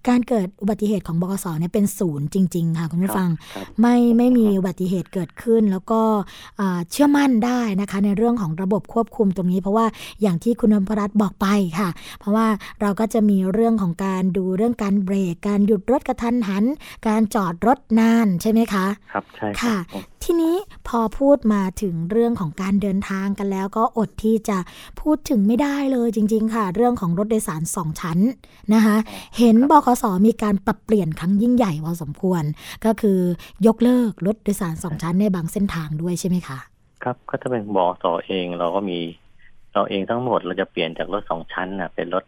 [0.08, 6.00] การเกิดอุบัติเหตุของบกสเนี่ยเป็นศูนย์จริง ๆ ค่ะคุณผู้ฟังครับไม่ไม่มีอุบัติเหตุเกิดขึ้น แล้วก็
[6.60, 9.86] อ่าเชื่อมั่นได้นะคะ ในเรื่องของระบบควบคุมตรงนี้ เพราะว่า
[10.22, 11.46] อย่างที่คุณนพรัตน์บอกไป
[11.78, 11.88] ค่ะ
[12.20, 12.46] เพราะว่า
[12.80, 16.64] เราก็จะมีเรื่องของการดูเรื่องการเบรกการหยุดรถกระทันหัน
[17.08, 20.56] การจอดรถนานใช่ไหมคะครับใช่รับค่ะผมทีนี้
[20.88, 24.58] พอพูดมาถึงเรื่องของการเดินทางกันแล้วก็อดที่จะ
[25.00, 28.18] พูดถึงไม่ได้เลยจริง ๆ ค่ะ เรื่องของรถโดยสารสองชั้น
[28.74, 28.96] นะคะ
[29.38, 32.42] เห็นบขสมีการปรับเปลี่ยนครั้งยิ่งใหญ่พอสมควร
[32.84, 33.18] ก็คือ
[33.66, 36.58] ยกเลิกรถโดยสารสองชั้นในบางเส้นทางด้วยใช่ไหมคะ
[37.02, 38.98] ครับก็ถ้าเป็นบสเองเราก็มี
[39.74, 42.24] เราเองทั้งหมดเราจะเปลี่ยนจากรถสองชั้นน่ะเป็นรถ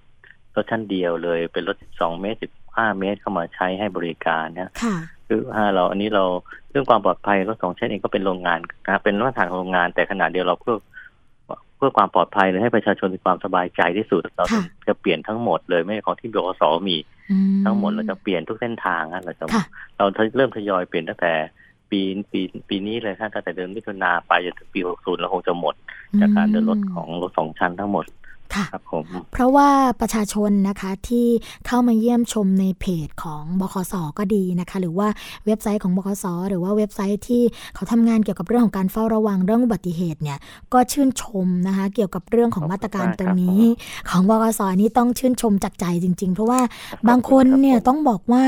[0.54, 6.24] รถชั้นเดียวเลย เป็นรถสองเมตรสิบห้าเมตรเข้ามาใช้ให้บริการนะค่ะคือว่าเราอันนี้เรา
[6.70, 10.76] เรื่องความปลอดภัยรถสองชั้นเองก็เป็นโรงงานนะครับเป็นมาตรฐานของโรงงานแต่ขณะเดียวเราเพื่อ
[11.78, 16.96] เพื่อความปลอดภัยหรือให้ประชาชนมีความสบายใจที่สุดเราค่ะจะเปลี่ยนทั้งหมดเลยไม่ใช่ของที่บกสมี
[17.30, 19.64] อืทั้งหมดเราจะเปลี่ยนทุกเส้นทางนะเราจะค่ะ
[19.98, 20.04] เรา
[20.36, 21.34] เริ่มทยอยเปลี่ยนตั้งแต่
[21.90, 22.00] ปี
[22.32, 25.74] ปีปีนี้เลยถ้าตั้งแต่เดือนมิถุนาไปจนถึงปี 60 แล้วคงจะหมด
[26.20, 28.04] จากการเดินรถของรถสองชั้นทั้งหมด
[28.54, 29.68] ค่ะครับผมเพราะว่า
[30.00, 31.26] ประชาชนนะคะที่
[31.66, 35.08] เข้ามาเยี่ยมชมในเพจของบคสก็ดีนะคะ หรือว่า
[35.46, 37.42] เว็บไซต์ของบคสหรือว่าเว็บไซต์ที่
[37.74, 40.38] เขาทำงานเกี่ยวกับเรื่องของการเฝ้าระวังเรื่องอุบัติเหตุเนี่ย
[40.72, 43.62] ก็ชื่นชมนะคะ เกี่ยวกับเรื่องของมาตรการตรงนี้
[44.10, 46.60] ของบคสนี่ต้องชื่นชมจากใจจริง ๆ เพราะว่า
[47.08, 48.44] บางคนเนี่ยต้องบอกว่า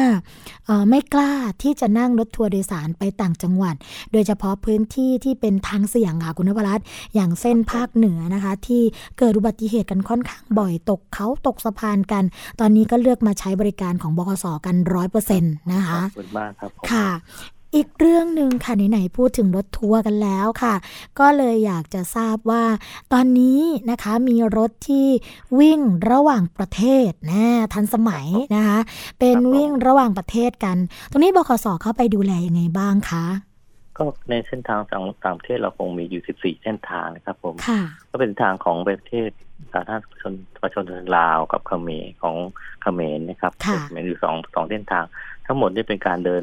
[0.67, 1.33] เอ่อไม่กล้า
[1.63, 3.75] ที่จะนั่งรถทัวร์โดยสารไปต่างจังหวัด
[4.13, 8.83] โดยเฉพาะพื้นที่ที่เป็นทางเสี่ยงค่ะคุณนภรัตน์อย่างเส้นภาคเหนือนะคะ ที่
[9.19, 12.25] เกิดอุบัติเหตุกันค่อนข้างบ่อยตกเขาตกสะพานกัน
[12.61, 17.09] ตอนนี้ก็เลือกมาใช้บริการของบคสกันร้อยเปอร์เซ็นต์นะขคะอบคุณมากครับผมค่ะ
[17.77, 20.75] อีกเรื่องหนึ่งค่ะไหนๆพูดถึงรถทัวร์กันแล้วค่ะ
[21.19, 22.65] ก็เลยอยากจะทราบว่า
[23.13, 23.61] ตอนนี้
[23.91, 25.07] นะคะมีรถที่
[25.61, 25.81] วิ่ง
[26.11, 28.79] ระหว่างประเทศนะทันสมัยนะคะ
[29.19, 30.77] เป็นวิ่งระหว่างประเทศกัน
[31.11, 33.25] ตรงนี้บขสเข้าไปดูแลยังไงบ้างคะ
[34.01, 37.81] ก็ในเส้นทางต่างต่างประเทศเราคงมีอยู่ 14 เส้นทางนะครับ ผมค่ะ
[38.11, 39.31] ก็เป็นทางของประเทศ
[39.73, 40.33] สาธารณชน
[40.63, 40.85] ประชาชน
[41.17, 42.37] ลาวกับเขมรของ
[42.83, 45.05] เขมรนะครับค่ะเขมรอยู่สองสองเส้นทาง
[45.47, 46.43] ทั้งหมดนี่เป็นการเดิน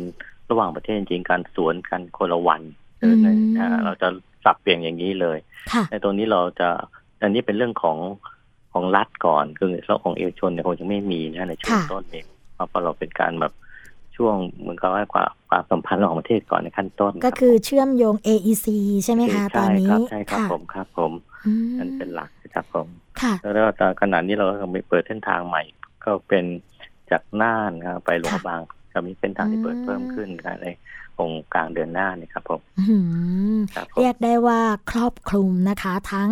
[0.50, 2.62] ระหว่างประเทศจริงๆการสวนกันคนละวัน
[3.00, 3.28] เดินใน
[3.60, 4.08] อ่าเราจะ
[4.44, 5.38] สับเปลี่ยนอย่างนี้เลย
[5.74, 6.70] ค่ะในตรงนี้เราจะ
[7.22, 7.98] อันนี้เป็นเรื่องของ
[8.74, 12.26] ของรัฐก่อนคือเรื่องของเอกชนเนี่ยคงจะไม่มีนะในช่วงค่ะต้นเอง
[12.70, 13.54] เพราะเราเป็นการแบบ
[14.18, 18.68] ช่วงเหมือนกับว่าความความสัมพันธ์ระหว่างประเทศก่อนในขั้นต้น ก็คือเชื่อมโยง AEC
[19.04, 21.12] ใช่ไหมคะตอนนี้ใช่ครับค่ะผมครับผม
[21.46, 22.88] อืมนั่นเป็นหลักนะครับผม
[23.22, 25.64] ค่ะแล้วก็ตอนขณะนี้เราก็มีเปิดเส้นทางใหม่
[26.04, 26.46] ก็เป็น
[27.12, 28.62] จากน่านนะครับไปหลวงพระบาง
[28.94, 30.68] จะมีเส้นทางที่เปิดอืมเพิ่มขึ้นครับใน
[31.20, 33.00] องค์กลางเดือนหน้านี่ครับผมอื้อหื
[33.54, 34.62] อครับผมเรียกได้ว่า
[34.92, 36.30] ครอบคลุมนะคะ ทั้ง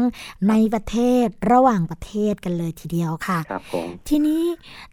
[0.49, 4.43] ในประเทศระหว่างประเทศกันเลยทีเดียวค่ะครับผมทีนี้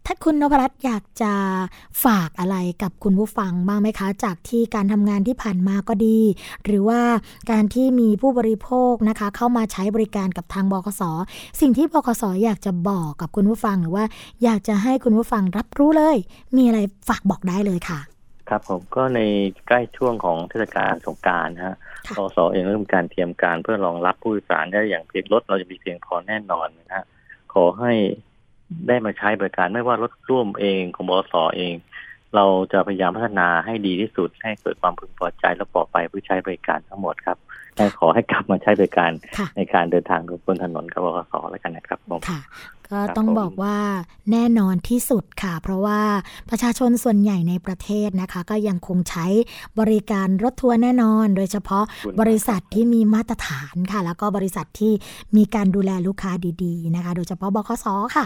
[0.05, 1.33] ถ้าคุณนพรัตน์อยากจะ
[2.05, 6.19] ฝากอะไรกับคุณผู้ฟังบ้างไหมคะ จากที่การทำงานที่ผ่านมาก็ดี
[6.65, 7.01] หรือว่า
[7.51, 11.01] การที่มีผู้บริโภคนะคะ เข้ามาใช้บริการกับทางบคส
[11.61, 14.05] สิ่งที่บคสอยากจะบอกกับคุณผู้ฟังหรือว่า
[14.43, 16.17] อยากจะให้คุณผู้ฟังรับรู้เลย
[16.55, 17.99] มีอะไรฝากบอกได้เลยค่ะ
[18.49, 19.21] ครับผมก็ใน
[19.67, 21.75] ใกล้ช่วงของเทศกาลสงกรารนะฮะ
[22.05, 27.05] ค่ะกสเองเริ่มการเตรียมการเพื่อรองรับผู้โดยสารได้อย่างเพียงรถเราจะมีเพียงพอแน่นอนนะฮะ
[27.53, 27.93] ขอให้
[28.87, 31.73] ได้มาใช้บริการไม่ว่ารถร่วมเองของบสเอง
[32.35, 37.37] เราจะพยายามพัฒนาให้ดีที่สุด ให้เกิดความพึงพอใจและปลอดภัยผู้ใช้บริการทั้งหมดครับ
[37.75, 42.41] และขอให้กลับมาใช้บริการค่ะในการเดินทางบนถนนกับบขสแล้วกันนะครับผมค่ะ
[42.89, 43.77] ก็ก็ต้องบอกว่า
[44.31, 45.99] แน่นอนที่สุดค่ะ เพราะว่า
[46.49, 49.25] ประชาชนส่วนใหญ่ในประเทศนะคะ ก็ยังคงใช้
[49.79, 51.83] บริการรถทัวร์แน่นอน โดยเฉพาะ
[52.19, 54.93] บริษัทที่มีมาตรฐานค่ะ แล้วก็บริษัทที่
[55.37, 56.31] มีการดูแลลูกค้า
[56.63, 58.25] ดีๆนะคะ โดยเฉพาะบคสค่ะ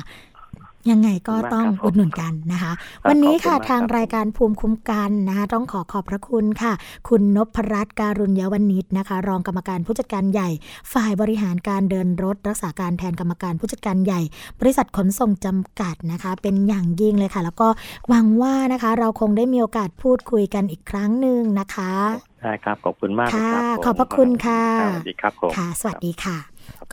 [0.91, 2.71] ยังไงก็ต้องอุดหนุนกันนะคะ
[3.09, 6.73] วันนี้ค่ะทางรายการภูมิคุ้มกันนะคะต้องขอขอบพระคุณค่ะ
[7.09, 10.49] คุณนพรัตน์การุญยวณิชนะคะ รองกรรมการผู้จัดการใหญ่
[10.93, 14.21] ฝ่ายบริหารการเดินรถ รักษาการแทนกรรมการผู้จัดการใหญ่
[14.59, 17.67] บริษัทขนส่งจำกัดนะคะ เป็นอย่างยิ่งเลยค่ะ แล้วก็
[18.09, 21.93] หวังว่านะคะ เราคงได้มีโอกาสพูดคุยกันอีกครั้งหนึ่งนะคะ
[22.41, 26.37] ได้ครับขอบคุณมากค่ะรับผมขอบพระคุณค่ะสวัสดีครับผมค่ะ สวัสดีค่ะ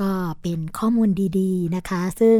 [0.02, 2.38] ก็เป็นข้อมูลดีๆนะคะ ซึ่ง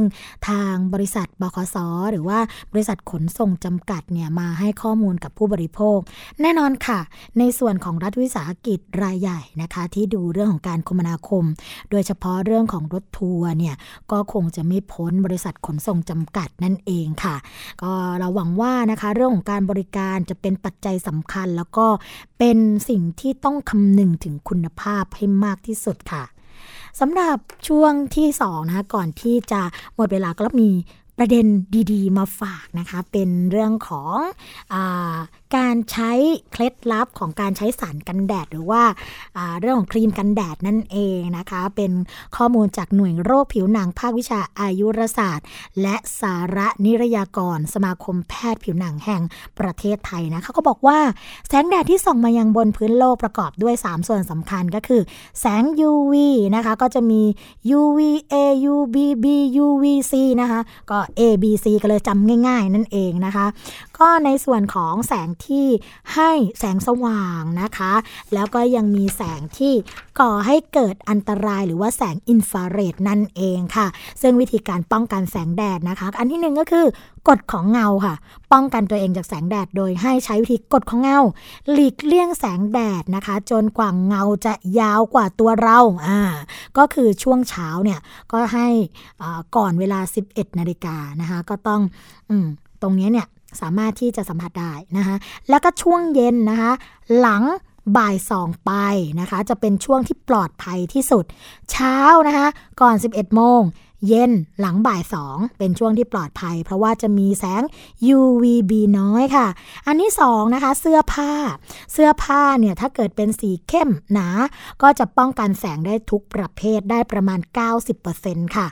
[0.49, 1.77] ทางบริษัทบขส
[2.11, 2.39] หรือว่า
[2.73, 5.99] บริษัทขนส่งจำกัดเนี่ยมาให้ข้อมูลกับผู้บริโภค
[6.41, 7.01] แน่นอนค่ะ
[7.39, 11.45] ในส่วนของรัฐวิสาหกิจรายใหญ่นะคะ ที่ดูเรื่องของการคมนาคม
[11.91, 13.75] โดยเฉพาะเรื่องของรถทัวร์เนี่ย
[14.13, 17.37] ก็คงจะไม่พ้นบริษัทขนส่งจำกัดนั่นเองค่ะ
[17.83, 21.87] ก็เราหวังว่านะคะเรื่องของการบริการจะเป็นปัจจัยสำคัญ แล้วก็
[22.39, 26.25] เป็นสิ่งที่ต้องคำนึงถึงคุณภาพให้มากที่สุดค่ะ
[27.01, 27.39] สำหรับ
[27.69, 29.61] ช่วงที่2นะคะก่อนที่จะ
[29.97, 30.71] หมดเวลาก็มี
[31.19, 31.47] ประเด็น
[31.93, 34.17] ดี ๆ มาฝากนะคะ เป็นเรื่องของ
[34.73, 34.75] อ
[35.57, 36.13] การใช้
[36.53, 38.83] เคล็ดลับของการใช้สารกันแดด หรือว่า
[39.61, 41.93] เรื่องของครีมกันแดดนั่นเองนะคะ เป็น
[42.37, 45.47] ข้อมูลจากหน่วยโรคผิวหนังภาควิชาอายุรศาสตร์
[45.83, 49.23] และสาระนิรยากร สมาคมแพทย์ผิวหนังแห่ง
[49.59, 50.99] ประเทศไทยนะคะก็บอกว่า
[51.49, 55.03] แสงแดดที่ส่องมายังบนพื้นโลกประกอบด้วย 3 ส่วนสำคัญก็คือ
[55.41, 56.15] แสง UV
[56.55, 57.23] นะคะก็จะมี
[57.81, 58.35] UVA
[58.75, 59.27] UVB
[59.65, 63.47] UVC นะคะก็ A B C ก็เลยจำง่าย ๆ นั่นเองนะคะ
[63.99, 65.69] ก็ในส่วนของแสงที่
[66.15, 67.93] ให้แสงสว่างนะคะ
[68.35, 69.75] แล้วก็ยังมีแสงที่
[70.21, 73.87] ก่อให้เกิดอันตรายหรือว่าแสงอินฟราเรดนั่นเองค่ะ
[74.23, 76.87] ซึ่งวิธีการป้องกันแสงแดดนะคะ อันที่หนึ่งก็คือ
[77.29, 78.15] กฎของเงาค่ะ
[78.53, 81.19] ป้องกันตัวเองจากแสงแดดโดยให้ใช้วิธีกฎของเงา
[81.73, 86.21] หลีกเลี่ยงแสงแดดนะคะ จนกว่าเงาจะยาวกว่าตัวเราอ่า
[86.79, 88.01] ก็คือช่วงเช้าเนี่ย
[88.33, 88.69] ก็ให้
[89.57, 91.81] ก่อนเวลา 11 นาฬิกานะคะ ก็ต้อง
[92.31, 92.33] อ
[92.83, 93.27] ตรงนี้เนี่ย
[93.61, 95.17] สามารถที่จะสัมผัสได้นะคะ
[95.49, 96.73] แล้วก็ช่วงเย็นนะคะ
[97.21, 97.43] หลัง
[97.97, 98.73] บ่ายสองไป
[99.21, 101.25] นะคะ จะเป็นช่วงที่ปลอดภัยที่สุด
[101.71, 101.97] เช้า
[102.29, 102.47] นะคะ
[102.81, 103.61] ก่อน 11 โมง
[104.09, 107.63] เย็นหลังบ่ายสองเป็นช่วงที่ปลอดภัย เพราะว่าจะมีแสง
[108.17, 109.47] UVB น้อยค่ะ
[109.87, 111.33] อันที่สองนะคะ เสื้อผ้า
[111.93, 114.29] เสื้อผ้าเนี่ยถ้าเกิดเป็นสีเข้มหนา
[114.83, 117.41] ก็จะป้องกันแสงได้ทุกประเภทได้ประมาณ
[117.99, 118.67] 90%ค่ะ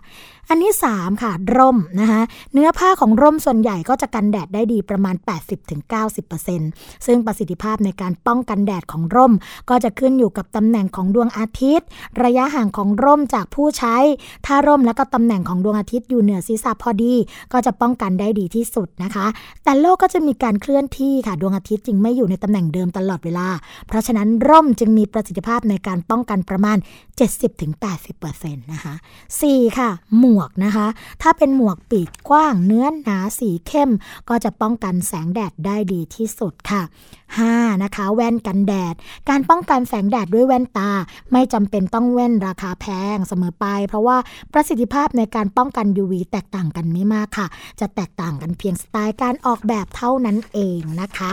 [0.49, 2.23] อันที่ 3 ค่ะ ร่มนะคะ
[2.53, 5.15] เนื้อผ้าของร่มส่วนใหญ่ก็จะกันแดดได้ดีประมาณ
[5.91, 9.33] 80-90%ซึ่งประสิทธิภาพในการป้องกันแดดของร่ม
[9.71, 11.87] ก็จะขึ้นอยู่กับตำแหน่งของดวงอาทิตย์
[12.23, 13.97] ระยะห่างของร่มจากผู้ใช้
[14.47, 17.15] ถ้าร่มแล้วก็ตำำแหน่งของดวงอาทิตย์อยู่เหนือศีรษะพอดี
[17.53, 19.27] ก็จะป้องกันได้ดีที่สุดนะคะ
[19.65, 23.49] แต่โลกก็จะมีการเคลื่อนที่ค่ะดวงอาทิตย์จึงไม่อยู่ในตำแหน่งเดิมตลอดเวลา
[23.87, 26.79] เพราะฉะนั้นร่มจึงมีประสิทธิภาพในการป้องกันประมาณ
[27.55, 28.95] 70-80%นะคะ
[29.37, 30.87] 4ค่ะ หมวกนะคะ
[31.23, 33.91] ถ้าเป็นหมวกปีกกว้างเนื้อหนาสีเข้ม
[34.29, 36.83] ก็จะป้องกันแสงแดดได้ดีที่สุดค่ะ
[37.33, 37.83] 5.
[37.83, 38.95] นะคะ แว่นกันแดด
[39.29, 40.91] การป้องกันแสงแดดด้วยแว่นตา
[41.33, 44.17] ไม่จำเป็นต้องแว่นราคาแพงเสมอไป เพราะว่า
[44.53, 47.47] ประสิทธิภาพในการป้องกัน UV แตกต่างกันไม่มากค่ะ
[47.81, 51.33] จะแตกต่างกันเพียงสไตล์การออกแบบเท่านั้นเองนะคะ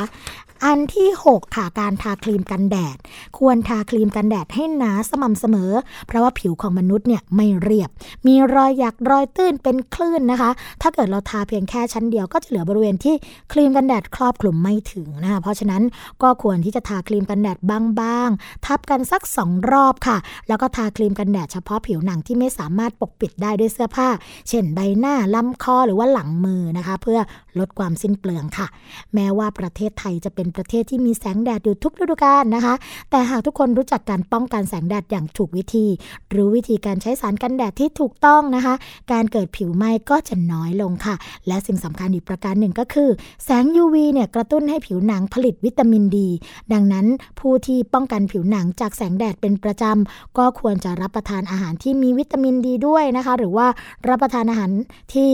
[0.65, 2.97] อันที่ 6 ค่ะการทาครีมกันแดด
[3.37, 5.71] ควรทาครีมกันแดดให้หนาสม่ำเสมอ
[6.07, 7.89] เพราะว่าผิวของมนุษย์เนี่ยไม่เรียบ
[8.27, 10.49] มีรอยหยักรอยตื้นเป็นคลื่นนะคะ
[10.81, 13.15] ถ้าเกิดเราทาเพียงแค่ชั้นเดียวก็จะเหลือบริเวณที่
[13.51, 15.83] ครีมกันแดดครอบคลุมไม่ถึงนะคะเพราะฉะนั้น
[16.23, 17.57] ก็ควรที่จะทาครีมกันแดด
[18.01, 24.09] บ้างๆ ทับกันสัก 2 รอบค่ะ แล้วก็ทาครีมกันแดดเฉพาะผิวหนังที่ไม่สามารถปกปิดได้ด้วยเสื้อผ้า
[24.49, 27.19] เช่นใบหน้าลำคอหรือว่าหลังมือนะคะ เพื่อ
[27.59, 28.67] ลดความสิ้นเปลืองค่ะ
[29.13, 32.73] แม้ว่าประเทศไทยจะเป็นประเทศที่มีแสงแดดอยู่ทุกฤดูกาลนะคะ
[33.09, 35.85] แต่หากทุกคนรู้จักการป้องกันแสงแดดอย่างถูกวิธี
[36.29, 38.73] หรือวิธีการใช้สารกันแดดที่ถูกต้องนะคะ
[39.11, 41.15] การเกิดผิวไหม้ก็จะน้อยลงค่ะ
[41.47, 43.09] และสิ่งสำคัญอีกประการหนึ่งก็คือ
[43.45, 46.29] แสง UV เนี่ยกระตุ้นให้ผิวหนังผลิตวิตามินดี
[46.73, 47.05] ดังนั้น
[47.39, 53.67] ผู้ที่ป้องกันผิวหนังจากแสงแดดเป็นประจำก็ควรจะรับประทานอาหารที่มีวิตามินดีด้วยนะคะ หรือว่า
[54.09, 54.71] รับประทานอาหาร
[55.13, 55.29] ที่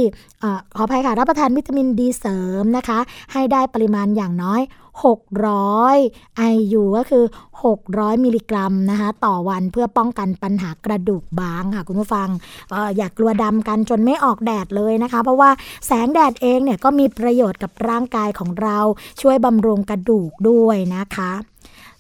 [0.78, 3.00] ขออภัยค่ะรับประทานวิตามินดีเสริมนะคะ
[3.34, 4.62] ให้ได้ปริมาณอย่างน้อย
[5.04, 7.26] 600 IU ก็คือ
[7.74, 12.30] 600 มิลลิกรัมนะคะต่อวันเพื่อป้องกันปัญหากระดูกบางค่ะคุณผู้ฟัง
[12.74, 15.50] อออยากกลัวดำกันจนไม่ออกแดดเลยนะคะ เพราะว่า
[15.88, 18.78] แสงแดดเองเนี่ยก็มีประโยชน์กับร่างกายของเรา
[19.22, 21.32] ช่วยบำรุงกระดูกด้วยนะคะ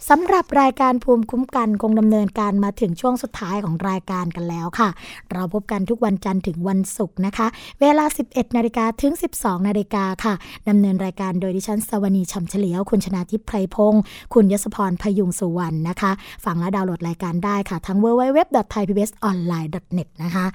[0.09, 4.89] สำหรับรายการภูมิคุ้มกันคงดำเนินการมาถึงช่วงสุดท้ายของรายการกันแล้วค่ะ
[5.31, 7.47] เราพบกันทุกวันจันทร์ถึงวันศุกร์นะคะ
[7.81, 10.33] เวลา 11นาฬิกาถึง 12นาฬิกาค่ะ
[10.69, 14.01] ดำเนินรายการโดยดิฉันสวนีชัมเฉลียว คุณชนะทิพย์ไพรพงศ์
[14.33, 16.11] คุณยศพรพยุงสุวรรณนะคะ
[16.45, 20.45] ฟังและดาวน์โหลดรายการได้ค่ะทั้ง www.thaipbsonline.net นะคะ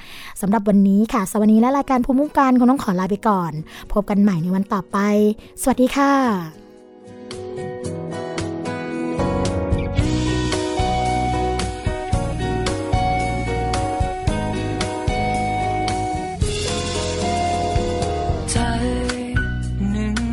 [0.40, 3.52] สำหรับวันนี้ค่ะ สวัสดีและรายการภูมิคุ้มกันคงต้องขอลาไปก่อน
[3.92, 4.98] พบกันใหม่ในวันต่อไป
[5.62, 6.69] สวัสดีค่ะ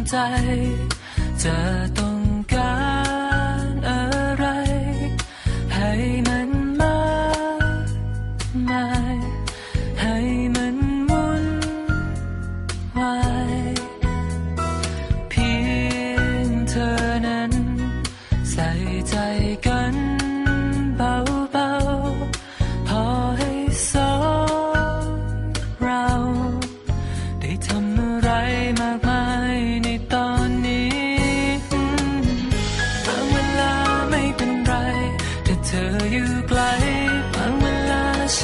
[0.08, 0.67] 在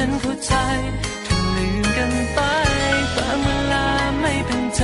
[0.06, 0.54] ฉันเข้าใจ
[1.28, 2.39] ถึงลืมกันไป
[3.16, 3.86] บางเวลา
[4.20, 4.84] ไม่เป็นใจ